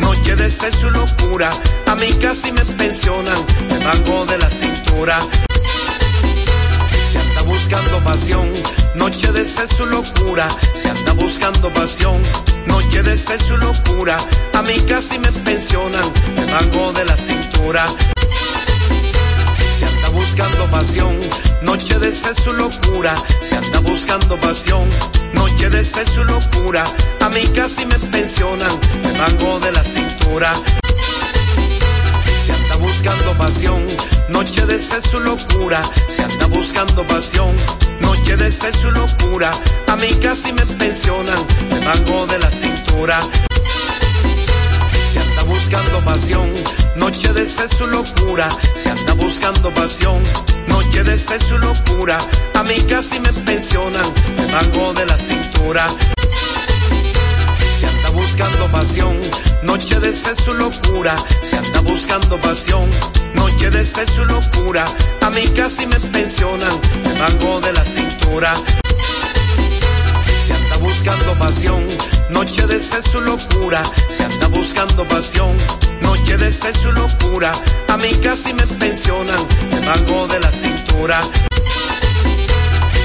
noche 0.00 0.34
de 0.34 0.50
sexo 0.50 0.90
locura, 0.90 1.48
a 1.86 1.94
mí 1.94 2.08
casi 2.20 2.52
me 2.52 2.64
pensionan, 2.64 3.38
el 3.70 3.84
mango 3.84 4.26
de 4.26 4.36
la 4.36 4.50
cintura. 4.50 5.16
Se 7.10 7.18
anda 7.18 7.42
buscando 7.42 7.98
pasión, 8.04 8.52
noche 8.96 9.30
de 9.32 9.44
sexo 9.44 9.86
locura, 9.86 10.46
se 10.74 10.90
anda 10.90 11.12
buscando 11.12 11.72
pasión, 11.72 12.20
noche 12.66 13.02
de 13.04 13.16
sexo 13.16 13.56
locura, 13.56 14.18
a 14.54 14.62
mí 14.62 14.74
casi 14.88 15.18
me 15.20 15.30
pensionan, 15.32 16.12
el 16.36 16.50
mango 16.52 16.92
de 16.92 17.04
la 17.04 17.16
cintura 17.16 17.86
anda 20.08 20.20
buscando 20.20 20.70
pasión, 20.70 21.18
noche 21.62 21.98
de 21.98 22.10
sexo 22.10 22.52
locura, 22.52 23.14
se 23.42 23.56
anda 23.56 23.80
buscando 23.80 24.38
pasión, 24.38 24.88
noche 25.34 25.68
de 25.68 25.84
sexo 25.84 26.24
locura, 26.24 26.84
a 27.20 27.28
mí 27.30 27.42
casi 27.54 27.84
me 27.84 27.98
pensionan, 27.98 28.70
el 29.04 29.18
mango 29.18 29.60
de 29.60 29.72
la 29.72 29.84
cintura. 29.84 30.52
Se 32.42 32.52
anda 32.52 32.76
buscando 32.76 33.32
pasión, 33.34 33.84
noche 34.30 34.64
de 34.66 34.78
sexo 34.78 35.20
locura, 35.20 35.82
se 36.08 36.22
anda 36.22 36.46
buscando 36.46 37.06
pasión, 37.06 37.54
noche 38.00 38.36
de 38.36 38.50
sexo 38.50 38.90
locura, 38.90 39.50
a 39.88 39.96
mí 39.96 40.08
casi 40.22 40.52
me 40.52 40.64
pensionan, 40.64 41.38
el 41.70 41.84
mango 41.84 42.26
de 42.28 42.38
la 42.38 42.50
cintura 42.50 43.20
buscando 45.48 46.00
pasión, 46.04 46.48
noche 46.96 47.32
de 47.32 47.44
sexo 47.44 47.86
locura, 47.86 48.48
se 48.76 48.90
anda 48.90 49.14
buscando 49.14 49.72
pasión, 49.74 50.22
noche 50.66 51.02
de 51.02 51.16
sexo 51.16 51.58
locura, 51.58 52.18
a 52.54 52.62
mí 52.64 52.76
casi 52.88 53.18
me 53.20 53.32
pensionan, 53.32 54.06
el 54.38 54.52
mango 54.52 54.94
de 54.94 55.06
la 55.06 55.16
cintura. 55.16 55.86
Se 57.78 57.86
anda 57.86 58.10
buscando 58.10 58.68
pasión, 58.68 59.16
noche 59.64 59.98
de 59.98 60.12
sexo 60.12 60.52
locura, 60.54 61.16
se 61.42 61.56
anda 61.56 61.80
buscando 61.80 62.36
pasión, 62.38 62.88
noche 63.34 63.70
de 63.70 63.84
sexo 63.84 64.24
locura, 64.26 64.84
a 65.22 65.30
mí 65.30 65.42
casi 65.56 65.86
me 65.86 65.98
pensionan, 65.98 66.80
el 67.04 67.18
mango 67.18 67.60
de 67.60 67.72
la 67.72 67.84
cintura 67.84 68.54
buscando 70.80 71.34
pasión, 71.38 71.84
noche 72.30 72.66
de 72.66 72.78
sexo 72.78 73.20
locura, 73.20 73.82
se 74.10 74.24
anda 74.24 74.48
buscando 74.48 75.06
pasión, 75.08 75.56
noche 76.00 76.36
de 76.36 76.50
sexo 76.50 76.92
locura, 76.92 77.52
a 77.88 77.96
mí 77.98 78.10
casi 78.22 78.52
me 78.54 78.66
pensionan, 78.66 79.38
el 79.70 79.86
mango 79.86 80.26
de 80.28 80.40
la 80.40 80.50
cintura. 80.50 81.20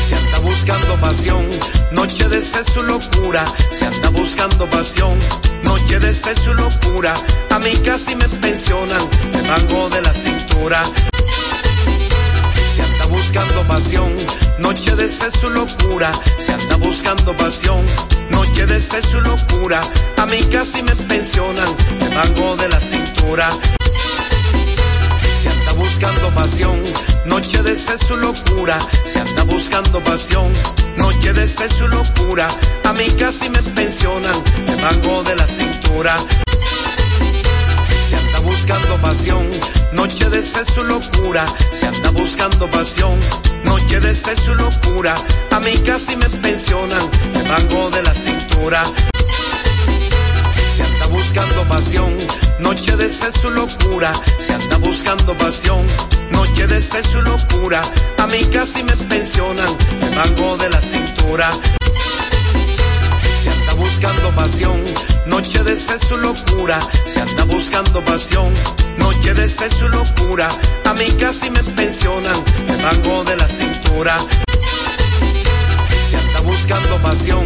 Se 0.07 0.15
anda 0.15 0.39
buscando 0.39 0.95
pasión, 0.99 1.45
noche 1.91 2.27
de 2.29 2.41
sexo 2.41 2.83
locura, 2.83 3.43
se 3.71 3.85
anda 3.85 4.09
buscando 4.09 4.69
pasión, 4.69 5.17
noche 5.63 5.99
de 5.99 6.13
sexo 6.13 6.53
locura, 6.53 7.13
a 7.51 7.59
mí 7.59 7.71
casi 7.85 8.15
me 8.15 8.27
pensionan, 8.27 9.01
el 9.33 9.47
mango 9.47 9.89
de 9.89 10.01
la 10.01 10.13
cintura 10.13 10.83
buscando 13.13 13.63
pasión, 13.67 14.11
noche 14.57 14.95
de 14.95 15.07
sexo 15.07 15.49
locura, 15.49 16.11
se 16.39 16.51
anda 16.51 16.75
buscando 16.77 17.31
pasión, 17.37 17.79
noche 18.29 18.65
de 18.65 18.79
sexo 18.79 19.21
locura, 19.21 19.79
a 20.17 20.25
mí 20.25 20.39
casi 20.51 20.81
me 20.81 20.95
pensionan, 20.95 21.69
el 22.01 22.15
mango 22.15 22.55
de 22.57 22.69
la 22.69 22.79
cintura. 22.79 23.47
Se 25.41 25.49
anda 25.49 25.73
buscando 25.73 26.29
pasión, 26.33 26.79
noche 27.25 27.61
de 27.61 27.75
sexo 27.75 28.17
locura, 28.17 28.77
se 29.05 29.19
anda 29.19 29.43
buscando 29.43 30.03
pasión, 30.03 30.51
noche 30.97 31.33
de 31.33 31.47
sexo 31.47 31.87
locura, 31.87 32.47
a 32.83 32.93
mí 32.93 33.05
casi 33.19 33.47
me 33.49 33.61
pensionan, 33.61 34.35
el 34.67 34.81
mango 34.81 35.23
de 35.23 35.35
la 35.35 35.47
cintura 35.47 36.17
buscando 38.43 38.97
pasión, 38.97 39.49
noche 39.93 40.29
de 40.29 40.41
sexo 40.41 40.83
locura, 40.83 41.45
se 41.71 41.87
anda 41.87 42.11
buscando 42.11 42.69
pasión, 42.69 43.17
noche 43.63 43.99
de 43.99 44.13
sexo 44.13 44.53
locura, 44.55 45.15
a 45.51 45.59
mí 45.61 45.71
casi 45.85 46.15
me 46.17 46.29
pensionan, 46.29 47.09
el 47.33 47.49
mango 47.49 47.89
de 47.91 48.03
la 48.03 48.13
cintura. 48.13 48.83
Se 50.75 50.83
anda 50.83 51.07
buscando 51.07 51.63
pasión, 51.67 52.17
noche 52.59 52.95
de 52.97 53.09
sexo 53.09 53.49
locura, 53.49 54.11
se 54.39 54.53
anda 54.53 54.77
buscando 54.77 55.35
pasión, 55.37 55.85
noche 56.31 56.67
de 56.67 56.81
sexo 56.81 57.21
locura, 57.21 57.81
a 58.17 58.27
mí 58.27 58.43
casi 58.51 58.83
me 58.83 58.95
pensionan, 58.95 59.77
el 60.01 60.15
mango 60.15 60.57
de 60.57 60.69
la 60.69 60.81
cintura 60.81 61.49
se 63.43 63.49
anda 63.49 63.73
buscando 63.73 64.31
pasión, 64.31 64.81
noche 65.25 65.61
de 65.63 65.75
sexo 65.75 66.15
locura, 66.15 66.79
se 67.05 67.19
anda 67.19 67.43
buscando 67.43 68.01
pasión, 68.05 68.53
noche 68.97 69.33
de 69.33 69.49
sexo 69.49 69.89
locura, 69.89 70.47
a 70.85 70.93
mí 70.93 71.11
casi 71.19 71.49
me 71.51 71.61
pensionan, 71.61 72.37
el 72.69 72.81
mango 72.85 73.25
de 73.25 73.35
la 73.35 73.47
cintura. 73.49 74.17
Se 76.09 76.15
anda 76.15 76.39
buscando 76.39 76.95
pasión, 77.01 77.45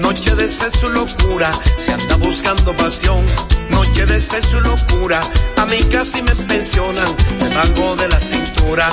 noche 0.00 0.34
de 0.34 0.46
sexo 0.46 0.90
locura, 0.90 1.50
se 1.78 1.94
anda 1.94 2.16
buscando 2.16 2.76
pasión, 2.76 3.24
noche 3.70 4.04
de 4.04 4.20
sexo 4.20 4.60
locura, 4.60 5.18
a 5.56 5.64
mí 5.64 5.78
casi 5.90 6.20
me 6.20 6.34
pensionan, 6.34 7.08
el 7.40 7.54
mango 7.56 7.96
de 7.96 8.08
la 8.08 8.20
cintura 8.20 8.90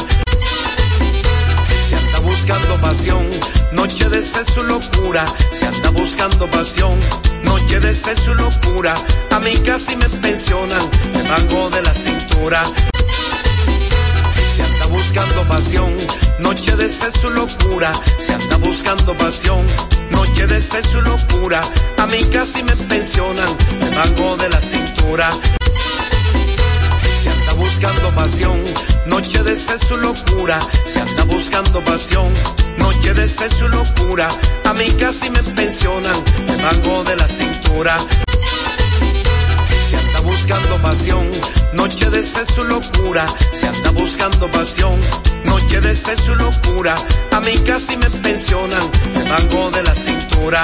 buscando 2.35 2.77
pasión, 2.81 3.25
noche 3.71 4.09
de 4.09 4.21
sexo 4.21 4.61
locura, 4.63 5.25
se 5.53 5.65
anda 5.67 5.89
buscando 5.91 6.45
pasión, 6.47 6.99
noche 7.43 7.79
de 7.79 7.93
sexo 7.93 8.33
locura, 8.33 8.93
a 9.31 9.39
mí 9.39 9.55
casi 9.65 9.95
me 9.95 10.09
pensionan, 10.09 10.81
el 11.13 11.29
mango 11.29 11.69
de 11.69 11.81
la 11.81 11.93
cintura. 11.93 12.61
Se 14.53 14.63
anda 14.63 14.85
buscando 14.87 15.47
pasión, 15.47 15.89
noche 16.39 16.75
de 16.75 16.89
sexo 16.89 17.29
locura, 17.29 17.93
se 18.19 18.33
anda 18.33 18.57
buscando 18.57 19.15
pasión, 19.15 19.65
noche 20.11 20.45
de 20.45 20.61
sexo 20.61 20.99
locura, 21.01 21.61
a 21.97 22.05
mí 22.07 22.21
casi 22.33 22.63
me 22.63 22.75
pensionan, 22.75 23.49
el 23.81 23.95
mango 23.95 24.35
de 24.37 24.49
la 24.49 24.59
cintura 24.59 25.29
buscando 27.65 28.11
pasión, 28.11 28.63
noche 29.07 29.41
de 29.43 29.55
sexo 29.55 29.97
locura, 29.97 30.59
se 30.85 30.99
anda 30.99 31.23
buscando 31.23 31.83
pasión, 31.83 32.31
noche 32.77 33.13
de 33.13 33.27
sexo 33.27 33.67
locura, 33.69 34.27
a 34.65 34.73
mí 34.73 34.85
casi 34.99 35.29
me 35.31 35.41
pensionan, 35.41 36.15
el 36.47 36.61
mango 36.63 37.03
de 37.05 37.15
la 37.15 37.27
cintura. 37.27 37.97
Se 39.89 39.97
anda 39.97 40.19
buscando 40.21 40.77
pasión, 40.81 41.27
noche 41.73 42.09
de 42.09 42.21
sexo 42.21 42.63
locura, 42.63 43.25
se 43.53 43.67
anda 43.67 43.91
buscando 43.91 44.49
pasión, 44.51 44.99
noche 45.43 45.81
de 45.81 45.95
sexo 45.95 46.35
locura, 46.35 46.95
a 47.31 47.39
mí 47.41 47.57
casi 47.65 47.97
me 47.97 48.09
pensionan, 48.09 48.83
el 49.15 49.29
mango 49.29 49.71
de 49.71 49.83
la 49.83 49.95
cintura 49.95 50.63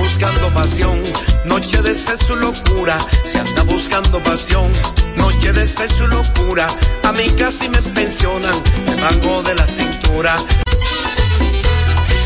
buscando 0.00 0.48
pasión, 0.54 0.98
noche 1.44 1.82
de 1.82 1.94
sexo 1.94 2.34
locura, 2.34 2.96
se 3.24 3.38
anda 3.38 3.62
buscando 3.64 4.18
pasión, 4.20 4.70
noche 5.16 5.52
de 5.52 5.66
sexo 5.66 6.06
locura, 6.06 6.66
a 7.04 7.12
mí 7.12 7.28
casi 7.38 7.68
me 7.68 7.82
pensionan, 7.82 8.54
el 8.86 9.00
mango 9.02 9.42
de 9.42 9.54
la 9.54 9.66
cintura. 9.66 10.34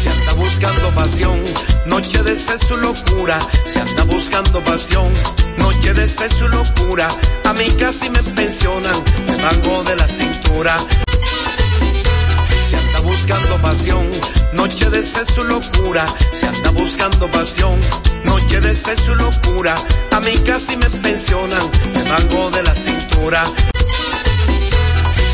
Se 0.00 0.08
anda 0.08 0.32
buscando 0.34 0.90
pasión, 0.94 1.38
noche 1.86 2.22
de 2.22 2.36
sexo 2.36 2.76
y 2.78 2.80
locura, 2.80 3.38
se 3.66 3.80
anda 3.80 4.04
buscando 4.04 4.62
pasión, 4.62 5.10
noche 5.58 5.94
de 5.94 6.06
sexo 6.06 6.46
y 6.46 6.50
locura, 6.50 7.08
a 7.44 7.52
mí 7.54 7.66
casi 7.78 8.08
me 8.08 8.22
pensionan, 8.22 8.94
mango 9.42 9.82
de 9.84 9.96
la 9.96 10.06
cintura. 10.06 10.76
Buscando 13.04 13.58
pasión, 13.60 14.10
noche 14.54 14.88
de 14.90 15.02
sexo 15.02 15.44
locura, 15.44 16.04
se 16.32 16.46
anda 16.46 16.70
buscando 16.70 17.30
pasión, 17.30 17.78
noche 18.24 18.60
de 18.60 18.74
sexo 18.74 19.14
locura, 19.14 19.74
a 20.10 20.20
mí 20.20 20.32
casi 20.46 20.76
me 20.76 20.88
pensionan, 20.88 21.70
mango 22.08 22.50
de 22.50 22.62
la 22.62 22.74
cintura. 22.74 23.44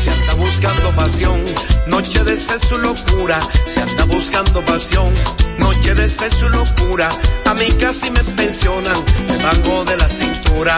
Se 0.03 0.11
anda 0.11 0.33
buscando 0.35 0.91
pasión, 0.91 1.41
noche 1.87 2.23
de 2.23 2.35
sexo 2.35 2.77
locura, 2.77 3.39
se 3.67 3.81
anda 3.81 4.03
buscando 4.05 4.63
pasión, 4.65 5.13
noche 5.57 5.95
de 5.95 6.09
sexo 6.09 6.49
locura, 6.49 7.09
a 7.45 7.53
mí 7.53 7.71
casi 7.79 8.11
me 8.11 8.23
pensionan, 8.23 8.97
mango 9.43 9.85
de 9.85 9.97
la 9.97 10.09
cintura. 10.09 10.77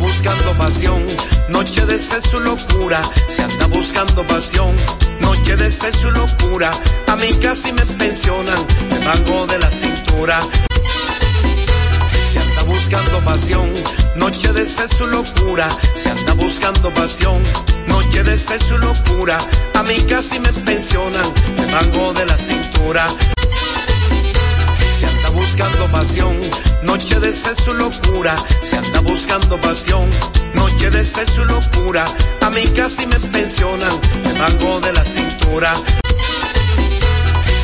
Buscando 0.00 0.54
pasión, 0.54 1.04
noche 1.48 1.84
de 1.86 1.98
sexo 1.98 2.40
y 2.40 2.44
locura, 2.44 3.00
se 3.28 3.42
anda 3.42 3.66
buscando 3.66 4.26
pasión, 4.26 4.74
noche 5.20 5.56
de 5.56 5.70
sexo 5.70 6.08
y 6.08 6.12
locura, 6.12 6.70
a 7.06 7.16
mí 7.16 7.28
casi 7.42 7.72
me 7.72 7.84
pensionan, 7.84 8.58
mango 9.04 9.46
de 9.46 9.58
la 9.58 9.70
cintura. 9.70 10.40
Se 12.30 12.38
anda 12.38 12.62
buscando 12.64 13.20
pasión, 13.24 13.70
noche 14.16 14.52
de 14.52 14.64
sexo 14.64 15.06
y 15.06 15.10
locura, 15.10 15.68
se 15.96 16.10
anda 16.10 16.32
buscando 16.34 16.92
pasión, 16.94 17.42
noche 17.86 18.22
de 18.22 18.36
sexo 18.36 18.76
y 18.76 18.78
locura, 18.78 19.38
a 19.74 19.82
mí 19.84 19.96
casi 20.08 20.38
me 20.40 20.52
pensionan, 20.52 21.32
mango 21.72 22.12
de 22.14 22.26
la 22.26 22.36
cintura. 22.38 23.06
Buscando 25.36 25.86
pasión, 25.92 26.34
noche 26.82 27.20
de 27.20 27.30
sexo 27.30 27.74
y 27.74 27.76
locura, 27.76 28.34
se 28.62 28.78
anda 28.78 29.00
buscando 29.00 29.60
pasión, 29.60 30.08
noche 30.54 30.88
de 30.88 31.04
sexo 31.04 31.42
y 31.42 31.44
locura, 31.44 32.06
a 32.40 32.50
mí 32.50 32.62
casi 32.74 33.06
me 33.06 33.20
pensionan, 33.20 34.00
mango 34.38 34.80
de 34.80 34.92
la 34.94 35.04
cintura. 35.04 35.74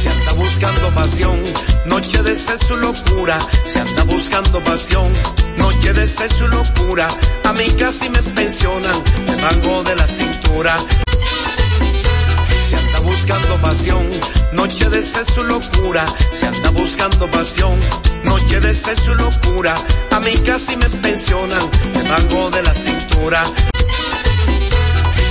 Se 0.03 0.11
anda 0.11 0.33
buscando 0.33 0.91
pasión, 0.91 1.43
noche 1.87 2.23
de 2.23 2.37
sexo 2.37 2.77
y 2.77 2.81
locura, 2.81 3.39
se 3.65 3.81
anda 3.81 4.05
buscando 4.05 4.63
pasión, 4.63 5.11
noche 5.57 5.95
de 5.95 6.07
sexo 6.07 6.45
y 6.45 6.49
locura, 6.49 7.09
a 7.45 7.53
mí 7.55 7.65
casi 7.79 8.11
me 8.11 8.23
pensionan, 8.23 9.03
mango 9.41 9.83
de 9.85 9.97
la 9.97 10.07
cintura. 10.07 10.77
Buscando 13.03 13.57
pasión, 13.61 14.09
noche 14.53 14.89
de 14.89 15.03
sexo 15.03 15.43
y 15.43 15.49
locura, 15.49 16.05
se 16.33 16.47
anda 16.47 16.71
buscando 16.71 17.31
pasión, 17.31 17.79
noche 18.25 18.61
de 18.61 18.75
sexo 18.75 19.13
y 19.13 19.17
locura, 19.17 19.75
a 20.11 20.21
mí 20.21 20.33
casi 20.47 20.77
me 20.77 20.89
pensionan, 20.89 21.71
mango 22.09 22.51
de 22.51 22.63
la 22.63 22.75
cintura. 22.75 23.43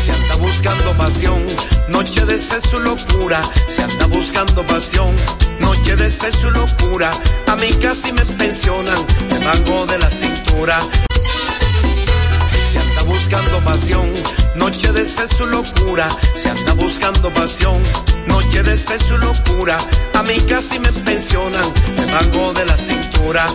Se 0.03 0.11
anda 0.11 0.35
buscando 0.35 0.93
pasión, 0.97 1.45
noche 1.89 2.25
de 2.25 2.37
sexo 2.37 2.79
y 2.79 2.83
locura, 2.83 3.41
se 3.69 3.83
anda 3.83 4.05
buscando 4.07 4.65
pasión, 4.67 5.15
noche 5.59 5.95
de 5.95 6.09
sexo 6.09 6.49
y 6.49 6.51
locura, 6.51 7.11
a 7.47 7.55
mí 7.57 7.69
casi 7.81 8.11
me 8.13 8.25
pensionan, 8.25 8.97
mango 9.45 9.85
de 9.87 9.97
la 9.97 10.09
cintura. 10.09 10.79
Anda 13.01 13.13
buscando 13.13 13.59
pasión, 13.61 14.13
noche 14.57 14.91
de 14.91 15.03
sexo 15.03 15.45
y 15.47 15.49
locura, 15.49 16.07
se 16.35 16.49
anda 16.49 16.73
buscando 16.73 17.33
pasión, 17.33 17.81
noche 18.27 18.61
de 18.61 18.77
sexo 18.77 19.15
y 19.15 19.17
locura, 19.17 19.75
a 20.13 20.21
mí 20.21 20.39
casi 20.41 20.79
me 20.79 20.91
pensionan, 20.91 21.73
mango 22.13 22.53
de 22.53 22.65
la 22.65 22.77
cintura. 22.77 23.47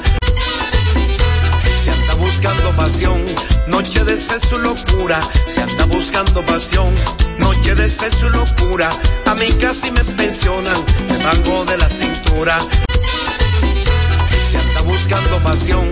Se 1.81 1.91
anda 1.93 2.15
buscando 2.15 2.71
pasión, 2.73 3.25
noche 3.69 4.03
de 4.03 4.17
sexo 4.17 4.59
y 4.59 4.63
locura, 4.63 5.21
se 5.47 5.63
anda 5.63 5.85
buscando 5.85 6.45
pasión, 6.45 6.93
noche 7.39 7.77
de 7.77 7.89
sexo 7.89 8.27
y 8.27 8.31
locura, 8.31 8.91
a 9.27 9.35
mí 9.37 9.47
casi 9.61 9.93
me 9.93 10.03
pensionan, 10.03 10.77
mango 11.23 11.65
de 11.67 11.77
la 11.77 11.89
cintura. 11.89 12.59
Buscando 14.87 15.43
pasión, 15.43 15.85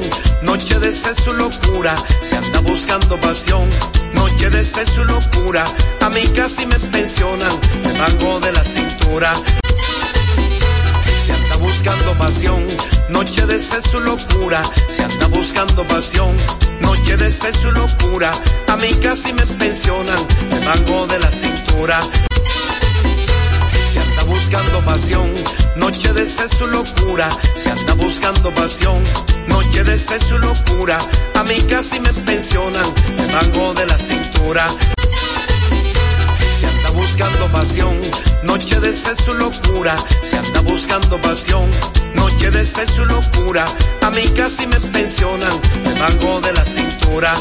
noche 0.42 0.78
de 0.78 0.92
sexo 0.92 1.32
locura, 1.32 1.94
se 2.22 2.36
anda 2.36 2.60
buscando 2.60 3.18
pasión, 3.20 3.68
noche 4.12 4.50
de 4.50 4.64
sexo 4.64 5.04
locura, 5.04 5.64
a 6.00 6.08
mí 6.10 6.22
casi 6.28 6.64
me 6.66 6.78
pensionan, 6.78 7.52
mango 7.98 8.40
de 8.40 8.52
la 8.52 8.62
cintura. 8.62 9.34
Se 11.24 11.32
anda 11.32 11.56
buscando 11.56 12.12
pasión, 12.14 12.64
noche 13.10 13.44
de 13.46 13.58
sexo 13.58 13.98
locura, 14.00 14.62
se 14.88 15.02
anda 15.02 15.26
buscando 15.26 15.84
pasión, 15.86 16.36
noche 16.80 17.16
de 17.16 17.30
sexo 17.30 17.72
locura, 17.72 18.30
a 18.68 18.76
mí 18.76 18.94
casi 19.02 19.32
me 19.32 19.44
pensionan, 19.46 20.18
mango 20.64 21.06
de 21.08 21.18
la 21.18 21.30
cintura. 21.30 22.00
Se 23.92 24.00
anda 24.00 24.22
buscando 24.24 24.80
pasión, 24.84 25.30
noche 25.76 26.03
sexo 26.26 26.66
y 26.66 26.70
locura, 26.70 27.28
se 27.56 27.70
anda 27.70 27.94
buscando 27.94 28.52
pasión, 28.54 29.02
noche 29.48 29.84
de 29.84 29.98
sexo 29.98 30.36
y 30.36 30.38
locura, 30.40 30.98
a 31.34 31.42
mí 31.44 31.60
casi 31.68 32.00
me 32.00 32.12
pensionan, 32.12 32.86
mango 33.32 33.74
de 33.74 33.86
la 33.86 33.98
cintura. 33.98 34.66
Se 36.58 36.66
anda 36.66 36.90
buscando 36.90 37.48
pasión, 37.52 38.00
de 38.80 38.92
sexo 38.92 39.34
y 39.34 39.38
locura, 39.38 39.96
se 40.22 40.36
anda 40.36 40.60
buscando 40.60 41.20
pasión, 41.20 41.70
de 42.50 42.64
sexo 42.64 43.02
y 43.02 43.06
locura, 43.06 43.64
a 44.02 44.10
mí 44.10 44.22
casi 44.36 44.66
me 44.66 44.78
pensionan, 44.78 45.52
mango 45.98 46.40
de 46.42 46.52
la 46.52 46.64
cintura. 46.64 47.34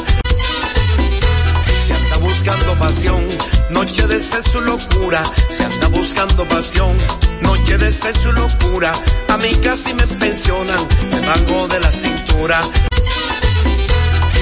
Buscando 2.24 2.74
pasión, 2.78 3.22
noche 3.68 4.06
de 4.06 4.18
sexo 4.18 4.58
y 4.62 4.64
locura, 4.64 5.22
se 5.50 5.62
anda 5.62 5.88
buscando 5.88 6.48
pasión, 6.48 6.96
noche 7.42 7.76
de 7.76 7.92
sexo 7.92 8.30
y 8.30 8.32
locura, 8.32 8.92
a 9.28 9.36
mí 9.36 9.54
casi 9.62 9.92
me 9.92 10.06
pensionan, 10.06 10.78
mango 11.26 11.68
de 11.68 11.80
la 11.80 11.92
cintura. 11.92 12.62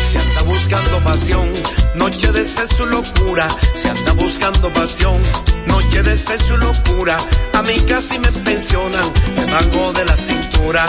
Se 0.09 0.19
anda 0.19 0.43
buscando 0.43 1.01
pasión, 1.01 1.49
noche 1.97 2.31
de 2.31 2.45
sexo 2.45 2.87
y 2.87 2.91
locura, 2.91 3.49
se 3.75 3.89
anda 3.91 4.13
buscando 4.13 4.73
pasión, 4.73 5.21
noche 5.67 6.05
de 6.05 6.17
sexo 6.17 6.55
y 6.55 6.59
locura, 6.59 7.19
a 7.53 7.63
mí 7.63 7.75
casi 7.81 8.17
me 8.21 8.31
pensionan, 8.31 9.13
mango 9.51 9.93
de 9.93 10.05
la 10.05 10.17
cintura. 10.17 10.87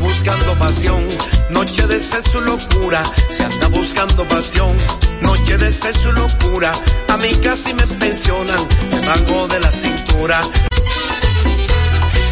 Buscando 0.00 0.54
pasión, 0.58 1.06
noche 1.50 1.86
de 1.86 2.00
sexo 2.00 2.40
locura, 2.40 3.02
se 3.30 3.44
anda 3.44 3.68
buscando 3.68 4.26
pasión, 4.28 4.76
noche 5.20 5.56
de 5.58 5.70
sexo 5.70 6.12
locura, 6.12 6.72
a 7.08 7.16
mí 7.18 7.30
casi 7.42 7.72
me 7.74 7.86
pensionan, 7.86 8.58
mango 9.06 9.48
de 9.48 9.60
la 9.60 9.70
cintura. 9.70 10.40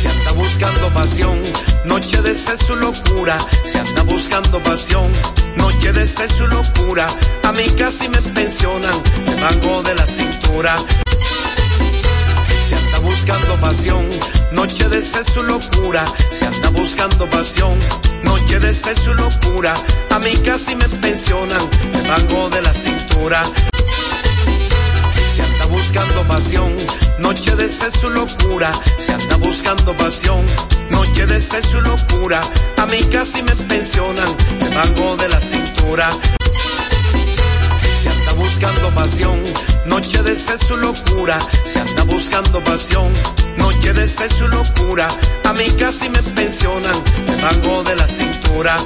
Se 0.00 0.08
anda 0.08 0.32
buscando 0.32 0.88
pasión, 0.94 1.38
noche 1.84 2.20
de 2.22 2.34
sexo 2.34 2.74
locura, 2.76 3.36
se 3.64 3.78
anda 3.78 4.02
buscando 4.02 4.58
pasión, 4.60 5.10
noche 5.56 5.92
de 5.92 6.06
sexo 6.06 6.46
locura, 6.46 7.06
a 7.44 7.52
mí 7.52 7.64
casi 7.78 8.08
me 8.08 8.20
pensionan, 8.22 9.02
mango 9.40 9.82
de 9.82 9.94
la 9.94 10.06
cintura. 10.06 10.76
Buscando 13.08 13.56
pasión, 13.56 14.06
noche 14.52 14.86
de 14.90 15.00
sexo 15.00 15.42
y 15.42 15.46
locura, 15.46 16.04
se 16.30 16.44
anda 16.44 16.68
buscando 16.68 17.26
pasión, 17.30 17.74
noche 18.22 18.60
de 18.60 18.74
sexo 18.74 19.12
y 19.12 19.14
locura, 19.14 19.74
a 20.10 20.18
mí 20.18 20.36
casi 20.44 20.76
me 20.76 20.86
pensionan, 20.88 21.70
mango 22.06 22.50
de 22.50 22.60
la 22.60 22.72
cintura. 22.74 23.42
Se 25.34 25.42
anda 25.42 25.66
buscando 25.66 26.22
pasión, 26.24 26.70
noche 27.20 27.56
de 27.56 27.66
sexo 27.68 28.10
y 28.10 28.14
locura, 28.14 28.70
se 28.98 29.12
anda 29.14 29.36
buscando 29.36 29.96
pasión, 29.96 30.44
noche 30.90 31.24
de 31.26 31.40
sexo 31.40 31.78
y 31.78 31.80
locura, 31.80 32.42
a 32.76 32.86
mí 32.86 32.98
casi 33.10 33.42
me 33.42 33.56
pensionan, 33.56 34.28
mango 34.74 35.16
de 35.16 35.28
la 35.30 35.40
cintura. 35.40 36.10
Buscando 38.38 38.94
pasión, 38.94 39.36
noche 39.86 40.22
de 40.22 40.34
sexo 40.36 40.76
y 40.76 40.80
locura, 40.80 41.36
se 41.66 41.80
anda 41.80 42.04
buscando 42.04 42.62
pasión, 42.62 43.12
noche 43.56 43.92
de 43.92 44.06
sexo 44.06 44.46
y 44.46 44.48
locura, 44.48 45.08
a 45.44 45.52
mí 45.54 45.66
casi 45.72 46.08
me 46.08 46.22
pensionan, 46.22 47.02
mango 47.42 47.82
de 47.82 47.96
la 47.96 48.06
cintura. 48.06 48.76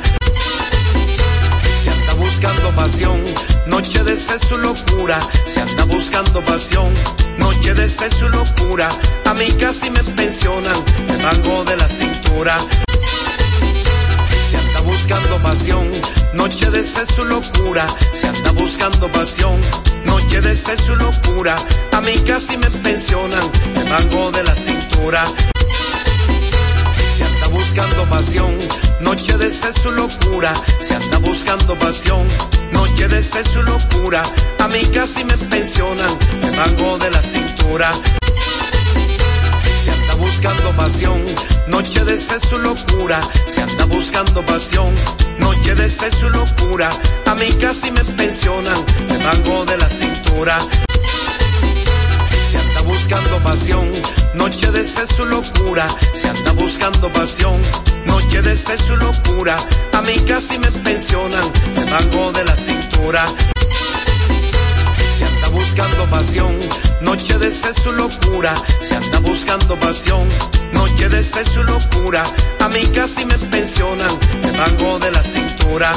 Se 1.83 1.91
anda 1.91 2.15
buscando 2.15 2.71
pasión, 2.75 3.21
noche 3.67 4.03
de 4.03 4.17
sexo 4.17 4.57
y 4.59 4.63
locura, 4.63 5.21
se 5.47 5.61
anda 5.61 5.85
buscando 5.85 6.41
pasión, 6.41 6.93
noche 7.37 7.75
de 7.75 7.89
sexo 7.89 8.27
y 8.27 8.31
locura, 8.31 8.89
a 9.27 9.35
mí 9.35 9.53
casi 9.61 9.91
me 9.91 10.03
pensionan, 10.03 10.77
mango 11.23 11.65
de 11.65 11.77
la 11.77 11.89
cintura. 11.89 12.57
Buscando 14.85 15.39
pasión, 15.43 15.91
noche 16.35 16.71
de 16.71 16.83
sexo 16.83 17.23
y 17.25 17.29
locura, 17.29 17.87
se 18.15 18.29
anda 18.29 18.53
buscando 18.53 19.11
pasión, 19.11 19.61
noche 20.05 20.41
de 20.41 20.55
sexo 20.55 20.95
y 20.95 20.97
locura, 20.97 21.57
a 21.93 22.01
mí 22.03 22.13
casi 22.27 22.57
me 22.57 22.71
pensionan, 22.71 23.43
el 23.75 23.91
mango 23.91 24.31
de 24.33 24.43
la 24.45 24.55
cintura. 24.55 25.25
Se 27.17 27.25
anda 27.25 27.49
buscando 27.49 28.09
pasión, 28.09 28.59
noche 29.01 29.37
de 29.39 29.51
sexo 29.51 29.91
y 29.93 29.97
locura, 29.97 30.53
se 30.81 30.95
anda 30.95 31.19
buscando 31.19 31.79
pasión, 31.79 32.27
noche 32.73 33.09
de 33.09 33.23
sexo 33.23 33.61
y 33.61 33.65
locura, 33.65 34.23
a 34.59 34.69
mí 34.69 34.81
casi 34.95 35.25
me 35.25 35.37
pensionan, 35.37 36.19
el 36.43 36.57
mango 36.57 36.99
de 36.99 37.11
la 37.11 37.23
cintura 37.23 37.91
buscando 40.23 40.71
pasión, 40.77 41.21
noche 41.67 42.05
de 42.05 42.17
sexo 42.17 42.57
locura, 42.59 43.21
se 43.49 43.61
anda 43.61 43.85
buscando 43.87 44.41
pasión, 44.43 44.95
noche 45.39 45.75
de 45.75 45.89
sexo 45.89 46.29
locura, 46.31 46.89
a 47.27 47.35
mí 47.35 47.49
casi 47.61 47.91
me 47.91 48.05
pensionan, 48.05 48.79
el 49.09 49.25
mango 49.25 49.65
de 49.67 49.77
la 49.79 49.89
cintura. 49.89 50.57
Se 52.49 52.57
anda 52.59 52.81
buscando 52.83 53.39
pasión, 53.39 53.89
noche 54.35 54.71
de 54.71 54.85
sexo 54.85 55.25
locura, 55.25 55.87
se 56.15 56.29
anda 56.29 56.53
buscando 56.53 57.09
pasión, 57.13 57.61
noche 58.07 58.43
de 58.43 58.57
sexo 58.57 58.95
locura, 58.97 59.57
a 59.93 60.03
mí 60.03 60.15
casi 60.27 60.57
me 60.59 60.71
pensionan, 60.71 61.45
el 61.77 61.91
mango 61.91 62.33
de 62.33 62.45
la 62.45 62.57
cintura. 62.57 63.27
Se 65.17 65.25
anda 65.25 65.49
buscando 65.49 66.05
pasión, 66.07 66.55
noche 67.03 67.39
de 67.39 67.51
sexo 67.51 67.93
locura, 67.93 68.55
se 68.81 68.95
anda 68.95 69.19
buscando 69.21 69.79
pasión, 69.79 70.29
noche 70.73 71.09
de 71.09 71.23
sexo 71.23 71.63
locura, 71.65 72.23
a 72.61 72.69
mí 72.69 72.83
casi 72.95 73.25
me 73.25 73.39
pensionan, 73.39 74.11
el 74.43 74.59
mango 74.59 74.99
de 74.99 75.11
la 75.11 75.23
cintura. 75.23 75.93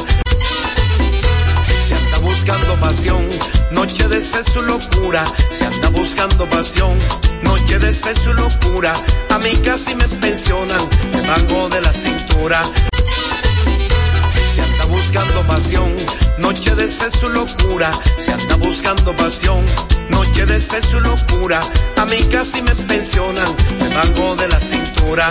Se 1.87 1.95
anda 1.95 2.17
buscando 2.19 2.75
pasión, 2.79 3.27
noche 3.71 4.07
de 4.07 4.21
sexo 4.21 4.61
locura, 4.61 5.23
se 5.51 5.65
anda 5.65 5.89
buscando 5.89 6.45
pasión, 6.49 6.97
noche 7.43 7.79
de 7.79 7.93
sexo 7.93 8.33
locura, 8.33 8.93
a 9.29 9.37
mí 9.39 9.51
casi 9.63 9.95
me 9.95 10.07
pensionan, 10.07 10.81
el 11.13 11.27
mango 11.27 11.69
de 11.69 11.81
la 11.81 11.93
cintura 11.93 12.61
se 14.55 14.61
anda 14.61 14.85
buscando 14.85 15.43
pasión, 15.47 15.93
noche 16.37 16.73
de 16.75 16.87
sexo 16.87 17.29
y 17.29 17.33
locura, 17.33 17.91
se 18.17 18.31
anda 18.31 18.55
buscando 18.55 19.13
pasión, 19.17 19.61
noche 20.07 20.45
de 20.45 20.61
sexo 20.61 20.97
y 20.97 21.01
locura, 21.01 21.59
a 21.97 22.05
mí 22.05 22.23
casi 22.31 22.61
me 22.61 22.73
pensionan, 22.73 23.47
el 23.81 23.89
mango 23.97 24.33
de 24.37 24.47
la 24.47 24.59
cintura. 24.61 25.29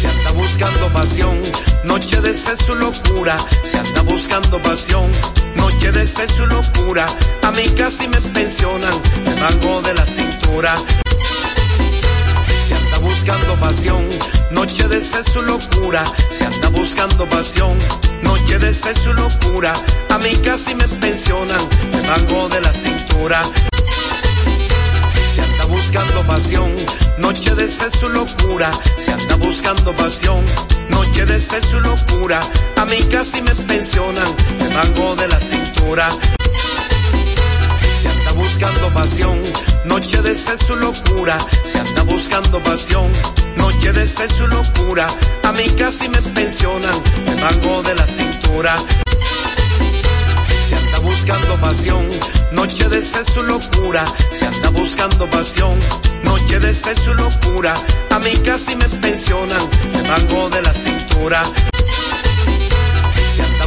Se 0.00 0.06
anda 0.06 0.30
buscando 0.30 0.92
pasión, 0.92 1.36
noche 1.82 2.20
de 2.20 2.32
sexo 2.32 2.76
y 2.76 2.78
locura, 2.78 3.36
se 3.64 3.78
anda 3.78 4.02
buscando 4.02 4.62
pasión, 4.62 5.10
noche 5.56 5.90
de 5.90 6.06
sexo 6.06 6.44
y 6.44 6.46
locura, 6.46 7.04
a 7.42 7.50
mí 7.50 7.64
casi 7.70 8.06
me 8.06 8.20
pensionan, 8.20 8.94
el 9.26 9.40
mango 9.40 9.82
de 9.82 9.94
la 9.94 10.06
cintura 10.06 10.72
buscando 13.04 13.54
pasión, 13.60 14.02
noche 14.50 14.88
de 14.88 15.00
sexo 15.00 15.42
y 15.42 15.46
locura, 15.46 16.02
se 16.30 16.44
anda 16.44 16.68
buscando 16.70 17.26
pasión, 17.26 17.78
noche 18.22 18.58
de 18.58 18.72
sexo 18.72 19.10
y 19.10 19.14
locura, 19.14 19.72
a 20.10 20.18
mí 20.18 20.30
casi 20.42 20.74
me 20.74 20.88
pensionan, 20.88 21.60
el 21.92 22.06
mango 22.08 22.48
de 22.48 22.60
la 22.62 22.72
cintura. 22.72 23.42
Se 25.34 25.42
anda 25.42 25.64
buscando 25.66 26.22
pasión, 26.26 26.70
noche 27.18 27.54
de 27.54 27.68
sexo 27.68 28.08
y 28.08 28.12
locura, 28.14 28.70
se 28.98 29.12
anda 29.12 29.36
buscando 29.36 29.92
pasión, 29.92 30.42
noche 30.88 31.26
de 31.26 31.38
sexo 31.38 31.78
y 31.78 31.80
locura, 31.80 32.40
a 32.76 32.84
mí 32.86 32.98
casi 33.10 33.42
me 33.42 33.54
pensionan, 33.54 34.28
el 34.60 34.74
mango 34.74 35.14
de 35.16 35.28
la 35.28 35.40
cintura 35.40 36.08
buscando 38.34 38.92
pasión, 38.92 39.42
noche 39.86 40.20
de 40.22 40.34
sexo 40.34 40.76
locura, 40.76 41.36
se 41.64 41.78
anda 41.78 42.02
buscando 42.02 42.62
pasión, 42.62 43.10
noche 43.56 43.92
de 43.92 44.06
sexo 44.06 44.46
locura, 44.46 45.06
a 45.42 45.52
mí 45.52 45.64
casi 45.78 46.08
me 46.08 46.20
pensionan, 46.22 46.94
el 47.26 47.40
mango 47.40 47.82
de 47.82 47.94
la 47.94 48.06
cintura. 48.06 48.76
Se 50.68 50.76
anda 50.76 50.98
buscando 51.00 51.60
pasión, 51.60 52.08
noche 52.52 52.88
de 52.88 53.02
sexo 53.02 53.42
locura, 53.42 54.04
se 54.32 54.46
anda 54.46 54.70
buscando 54.70 55.28
pasión, 55.30 55.78
noche 56.22 56.58
de 56.60 56.72
sexo 56.72 57.14
locura, 57.14 57.74
a 58.10 58.18
mí 58.20 58.32
casi 58.44 58.74
me 58.76 58.88
pensionan, 58.88 59.62
el 59.94 60.08
mango 60.08 60.50
de 60.50 60.62
la 60.62 60.72
cintura 60.72 61.42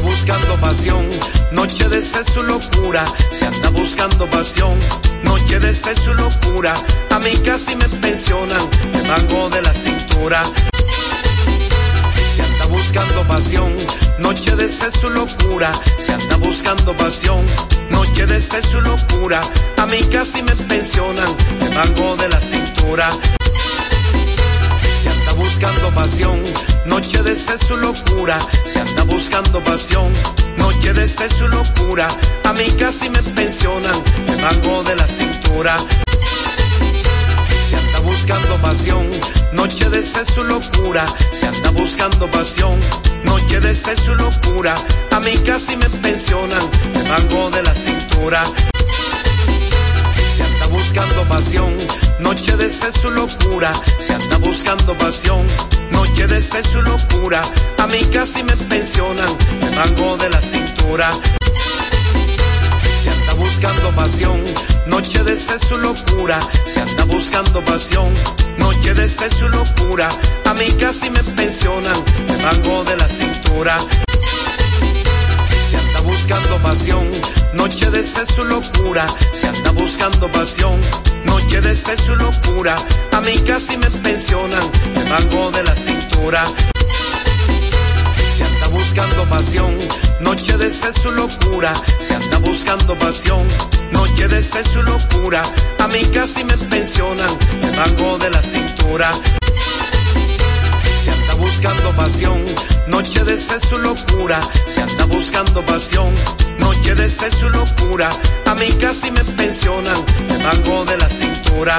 buscando 0.08 0.56
pasión, 0.62 1.06
noche 1.52 1.88
de 1.89 2.02
sexo 2.02 2.41
y 2.41 2.48
locura, 2.48 3.04
se 3.32 3.46
anda 3.46 3.70
buscando 3.70 4.26
pasión, 4.28 4.74
noche 5.24 5.60
de 5.60 5.74
sexo 5.74 6.12
y 6.12 6.15
locura, 6.15 6.74
a 7.12 7.20
mí 7.20 7.32
casi 7.43 7.76
me 7.76 7.89
pensionan, 7.89 8.62
el 8.93 9.08
mango 9.08 9.50
de 9.50 9.62
la 9.62 9.74
cintura. 9.74 10.41
Se 12.34 12.41
anda 12.41 12.65
buscando 12.67 13.24
pasión, 13.28 13.74
noche 14.20 14.56
de 14.56 14.70
sexo 14.70 15.08
y 15.10 15.13
locura, 15.13 15.72
se 16.00 16.13
anda 16.13 16.38
buscando 16.38 16.96
pasión, 16.96 17.46
noche 17.89 18.26
de 18.26 18.39
sexo 18.39 18.80
y 18.80 18.82
locura, 18.82 19.41
a 19.78 19.86
mí 19.88 20.00
casi 20.12 20.41
me 20.41 20.56
pensionan, 20.56 21.36
el 21.60 21.76
mango 21.76 22.15
de 22.15 22.30
la 22.30 22.39
cintura 22.39 23.10
buscando 25.38 25.91
pasión, 25.91 26.43
noche 26.86 27.21
de 27.23 27.36
sexo 27.36 27.78
locura, 27.78 28.38
se 28.65 28.80
anda 28.80 29.04
buscando 29.04 29.63
pasión, 29.63 30.12
noche 30.58 30.93
de 30.93 31.08
sexo 31.08 31.47
locura, 31.47 32.08
a 32.43 32.54
mí 32.54 32.65
casi 32.78 33.10
me 33.10 33.21
pensionan, 33.21 33.95
el 34.28 34.41
mango 34.41 34.84
de 34.84 34.95
la 34.95 35.08
cintura. 35.08 35.78
Se 37.69 37.76
anda 37.76 38.00
buscando 38.00 38.56
pasión, 38.58 39.06
noche 39.54 39.89
de 39.89 40.02
sexo 40.02 40.43
locura, 40.43 41.06
se 41.34 41.47
anda 41.47 41.69
buscando 41.71 42.30
pasión, 42.32 42.80
noche 43.23 43.60
de 43.60 43.73
sexo 43.73 44.15
locura, 44.15 44.76
a 45.12 45.19
mí 45.21 45.38
casi 45.45 45.78
me 45.78 45.89
pensionan, 45.89 46.62
el 46.95 47.10
mango 47.10 47.52
de 47.52 47.63
la 47.63 47.73
cintura 47.73 48.43
anda 50.68 50.80
buscando 50.80 51.24
pasión, 51.30 51.78
noche 52.20 52.56
de 52.58 52.70
sexo 52.70 53.10
y 53.10 53.16
locura, 53.16 53.72
se 54.00 54.14
anda 54.14 54.38
buscando 54.38 54.98
pasión, 54.98 55.46
noche 55.92 56.28
de 56.28 56.42
sexo 56.42 56.80
y 56.80 56.84
locura, 56.84 57.42
a 57.78 57.88
mí 57.88 58.00
casi 58.12 58.44
me 58.44 58.56
pensionan, 58.56 59.30
el 59.62 59.76
mango 59.76 60.18
de 60.18 60.30
la 60.30 60.42
cintura. 60.42 61.10
Se 63.02 63.10
anda 63.10 63.34
buscando 63.36 63.92
pasión, 63.92 64.44
noche 64.88 65.24
de 65.24 65.36
sexo 65.36 65.78
y 65.78 65.82
locura, 65.82 66.40
se 66.66 66.82
anda 66.82 67.06
buscando 67.06 67.64
pasión, 67.64 68.14
noche 68.58 68.94
de 68.94 69.08
sexo 69.08 69.46
y 69.46 69.50
locura, 69.50 70.10
a 70.46 70.54
mí 70.56 70.66
casi 70.80 71.10
me 71.10 71.24
pensionan, 71.24 72.04
el 72.28 72.44
mango 72.44 72.84
de 72.84 72.98
la 72.98 73.08
cintura 73.08 73.78
buscando 76.18 76.58
pasión, 76.64 77.08
noche 77.54 77.92
de 77.92 78.02
sexo 78.02 78.44
y 78.44 78.48
locura, 78.48 79.06
se 79.34 79.48
anda 79.48 79.70
buscando 79.72 80.28
pasión, 80.32 80.82
noche 81.26 81.62
de 81.62 81.76
sexo 81.76 82.14
y 82.14 82.16
locura, 82.16 82.76
a 83.12 83.22
mí 83.22 83.38
casi 83.46 83.78
me 83.78 83.88
pensionan, 83.90 84.64
el 84.96 85.10
mango 85.10 85.52
de 85.52 85.64
la 85.64 85.76
cintura. 85.76 86.44
Se 88.36 88.44
anda 88.44 88.68
buscando 88.70 89.30
pasión, 89.30 89.78
noche 90.22 90.58
de 90.58 90.72
sexo 90.72 91.12
y 91.12 91.16
locura, 91.16 91.72
se 92.02 92.16
anda 92.16 92.40
buscando 92.40 92.96
pasión, 92.96 93.48
noche 93.92 94.28
de 94.28 94.42
sexo 94.42 94.80
y 94.80 94.84
locura, 94.84 95.44
a 95.78 95.88
mí 95.90 96.04
casi 96.12 96.44
me 96.46 96.58
pensionan, 96.58 97.30
el 97.62 97.78
mango 97.78 98.18
de 98.18 98.30
la 98.32 98.42
cintura 98.42 99.12
buscando 101.38 101.91
pasión, 101.95 102.38
noche 102.88 103.23
de 103.23 103.38
sexo 103.38 103.78
y 103.78 103.82
locura, 103.82 104.39
se 104.67 104.82
anda 104.82 105.06
buscando 105.06 105.65
pasión, 105.65 106.13
noche 106.60 106.95
de 106.95 107.10
sexo 107.10 107.47
y 107.47 107.50
locura, 107.52 108.10
a 108.45 108.56
mí 108.56 108.67
casi 108.80 109.12
me 109.12 109.23
pensionan, 109.23 109.97
el 110.30 110.43
mango 110.43 110.86
de 110.86 110.97
la 110.97 111.10
cintura. 111.10 111.78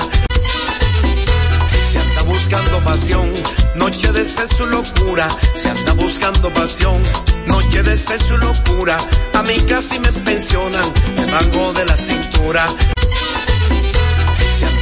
Se 1.90 1.98
anda 1.98 2.22
buscando 2.22 2.78
pasión, 2.80 3.32
noche 3.76 4.12
de 4.12 4.24
sexo 4.24 4.66
y 4.66 4.70
locura, 4.70 5.28
se 5.54 5.68
anda 5.70 5.92
buscando 5.94 6.50
pasión, 6.52 7.02
noche 7.46 7.82
de 7.82 7.96
sexo 7.96 8.34
y 8.34 8.38
locura, 8.38 8.96
a 9.34 9.42
mí 9.42 9.60
casi 9.68 9.98
me 9.98 10.12
pensionan, 10.12 10.92
el 11.16 11.32
mango 11.32 11.72
de 11.72 11.84
la 11.84 11.96
cintura 11.96 12.66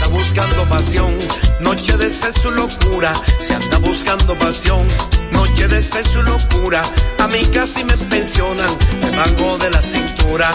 anda 0.06 0.18
buscando 0.18 0.64
pasión, 0.68 1.14
noche 1.60 1.96
de 1.96 2.08
sexo 2.08 2.50
y 2.50 2.54
locura, 2.54 3.12
se 3.40 3.54
anda 3.54 3.78
buscando 3.78 4.34
pasión, 4.38 4.86
noche 5.32 5.66
de 5.66 5.82
sexo 5.82 6.20
y 6.20 6.22
locura, 6.22 6.82
a 7.18 7.26
mí 7.28 7.44
casi 7.46 7.82
me 7.84 7.96
pensionan, 7.96 8.70
el 9.02 9.16
mango 9.16 9.58
de 9.58 9.70
la 9.70 9.82
cintura. 9.82 10.48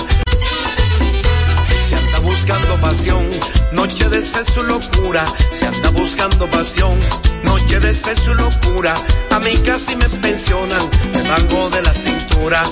Se 1.82 1.96
anda 1.96 2.20
buscando 2.20 2.76
pasión, 2.78 3.28
noche 3.74 4.08
de 4.10 4.22
sexo 4.22 4.64
locura, 4.64 5.26
se 5.52 5.66
anda 5.66 5.90
buscando 5.90 6.50
pasión, 6.50 6.98
noche 7.44 7.80
de 7.80 7.94
sexo 7.94 8.34
locura, 8.36 8.96
a 9.32 9.40
mí 9.40 9.52
casi 9.66 9.96
me 9.98 10.08
pensionan, 10.08 10.90
me 11.14 11.24
mango 11.24 11.70
de 11.72 11.82
la 11.82 11.94
cintura. 11.94 12.64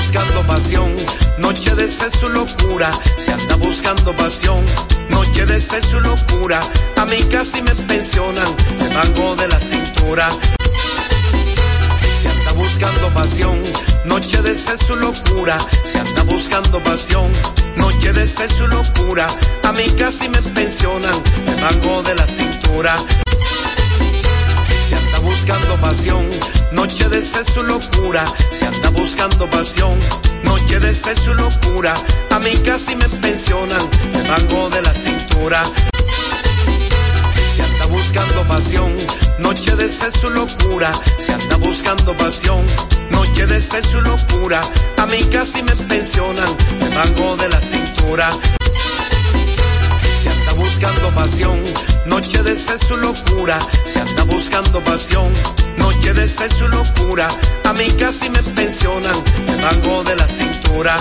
Buscando 0.00 0.42
pasión, 0.46 0.96
noche 1.38 1.74
de 1.74 1.86
sexo 1.86 2.30
locura, 2.30 2.90
se 3.18 3.32
anda 3.32 3.54
buscando 3.56 4.16
pasión, 4.16 4.64
noche 5.10 5.44
de 5.44 5.60
sexo 5.60 6.00
locura, 6.00 6.58
a 6.96 7.04
mí 7.04 7.18
casi 7.30 7.60
me 7.60 7.74
pensionan, 7.74 8.56
me 8.78 8.88
mango 8.96 9.36
de 9.36 9.46
la 9.46 9.60
cintura. 9.60 10.26
Se 12.18 12.28
anda 12.28 12.52
buscando 12.52 13.08
pasión, 13.10 13.62
noche 14.06 14.40
de 14.40 14.54
sexo 14.54 14.96
locura, 14.96 15.58
se 15.84 15.98
anda 15.98 16.22
buscando 16.22 16.82
pasión, 16.82 17.30
noche 17.76 18.12
de 18.14 18.26
sexo 18.26 18.66
locura, 18.68 19.28
a 19.64 19.72
mí 19.72 19.84
casi 19.98 20.30
me 20.30 20.40
pensionan, 20.40 21.22
me 21.44 21.62
mango 21.62 22.02
de 22.04 22.14
la 22.14 22.26
cintura. 22.26 22.96
Buscando 25.22 25.76
pasión, 25.80 26.26
noche 26.72 27.08
de 27.08 27.20
sexo 27.22 27.62
locura, 27.62 28.24
se 28.52 28.66
anda 28.66 28.90
buscando 28.90 29.48
pasión, 29.50 29.98
noche 30.44 30.80
de 30.80 30.94
sexo 30.94 31.34
locura, 31.34 31.94
a 32.30 32.38
mí 32.40 32.52
casi 32.64 32.96
me 32.96 33.08
pensionan, 33.08 33.80
me 34.12 34.22
mango 34.30 34.70
de 34.70 34.82
la 34.82 34.92
cintura. 34.94 35.62
Se 37.54 37.62
anda 37.62 37.86
buscando 37.86 38.42
pasión, 38.48 38.92
noche 39.38 39.76
de 39.76 39.88
sexo 39.88 40.30
locura, 40.30 40.90
se 41.18 41.32
anda 41.32 41.56
buscando 41.56 42.16
pasión, 42.16 42.64
noche 43.10 43.46
de 43.46 43.60
sexo 43.60 44.00
locura, 44.00 44.60
a 44.96 45.06
mí 45.06 45.22
casi 45.32 45.62
me 45.62 45.76
pensionan, 45.76 46.56
me 46.78 46.88
mango 46.90 47.36
de 47.36 47.48
la 47.48 47.60
cintura. 47.60 48.30
Anda 50.50 50.64
buscando 50.64 51.10
pasión, 51.14 51.64
noche 52.06 52.42
de 52.42 52.56
sexo 52.56 52.96
locura, 52.96 53.56
se 53.86 54.00
anda 54.00 54.24
buscando 54.24 54.82
pasión, 54.82 55.32
noche 55.76 56.12
de 56.12 56.26
sexo 56.26 56.66
locura, 56.66 57.28
a 57.64 57.72
mí 57.74 57.88
casi 57.92 58.28
me 58.30 58.42
pensionan, 58.42 59.14
me 59.46 59.56
mango 59.64 60.02
de 60.02 60.16
la 60.16 60.26
cintura. 60.26 60.96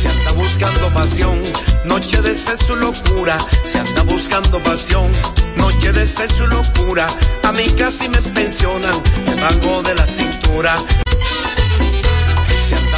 Se 0.00 0.08
anda 0.08 0.32
buscando 0.32 0.88
pasión, 0.88 1.40
noche 1.84 2.20
de 2.20 2.34
sexo 2.34 2.74
locura, 2.74 3.38
se 3.64 3.78
anda 3.78 4.02
buscando 4.02 4.60
pasión, 4.64 5.08
noche 5.54 5.92
de 5.92 6.04
sexo 6.04 6.46
locura, 6.48 7.06
a 7.44 7.52
mí 7.52 7.64
casi 7.78 8.08
me 8.08 8.20
pensionan, 8.22 9.02
me 9.24 9.36
mango 9.36 9.82
de 9.84 9.94
la 9.94 10.06
cintura 10.06 10.74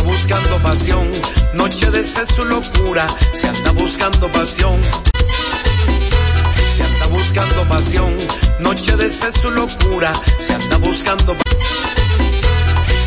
buscando 0.04 0.58
pasión. 0.62 1.10
Noche 1.54 1.90
de 1.90 2.02
sexo 2.02 2.44
locura, 2.44 3.06
se 3.32 3.48
anda 3.48 3.72
buscando 3.72 4.30
pasión. 4.32 4.80
Se 6.74 6.82
anda 6.82 7.06
buscando 7.06 7.68
pasión. 7.68 8.16
Noche 8.60 8.96
de 8.96 9.08
sexo 9.08 9.50
locura, 9.50 10.12
se 10.40 10.54
anda 10.54 10.76
buscando 10.78 11.36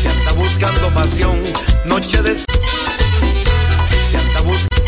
Se 0.00 0.08
anda 0.08 0.32
buscando 0.32 0.90
pasión. 0.94 1.42
Noche 1.86 2.22
de 2.22 2.34
se 2.34 4.16
anda 4.16 4.40
buscando 4.42 4.87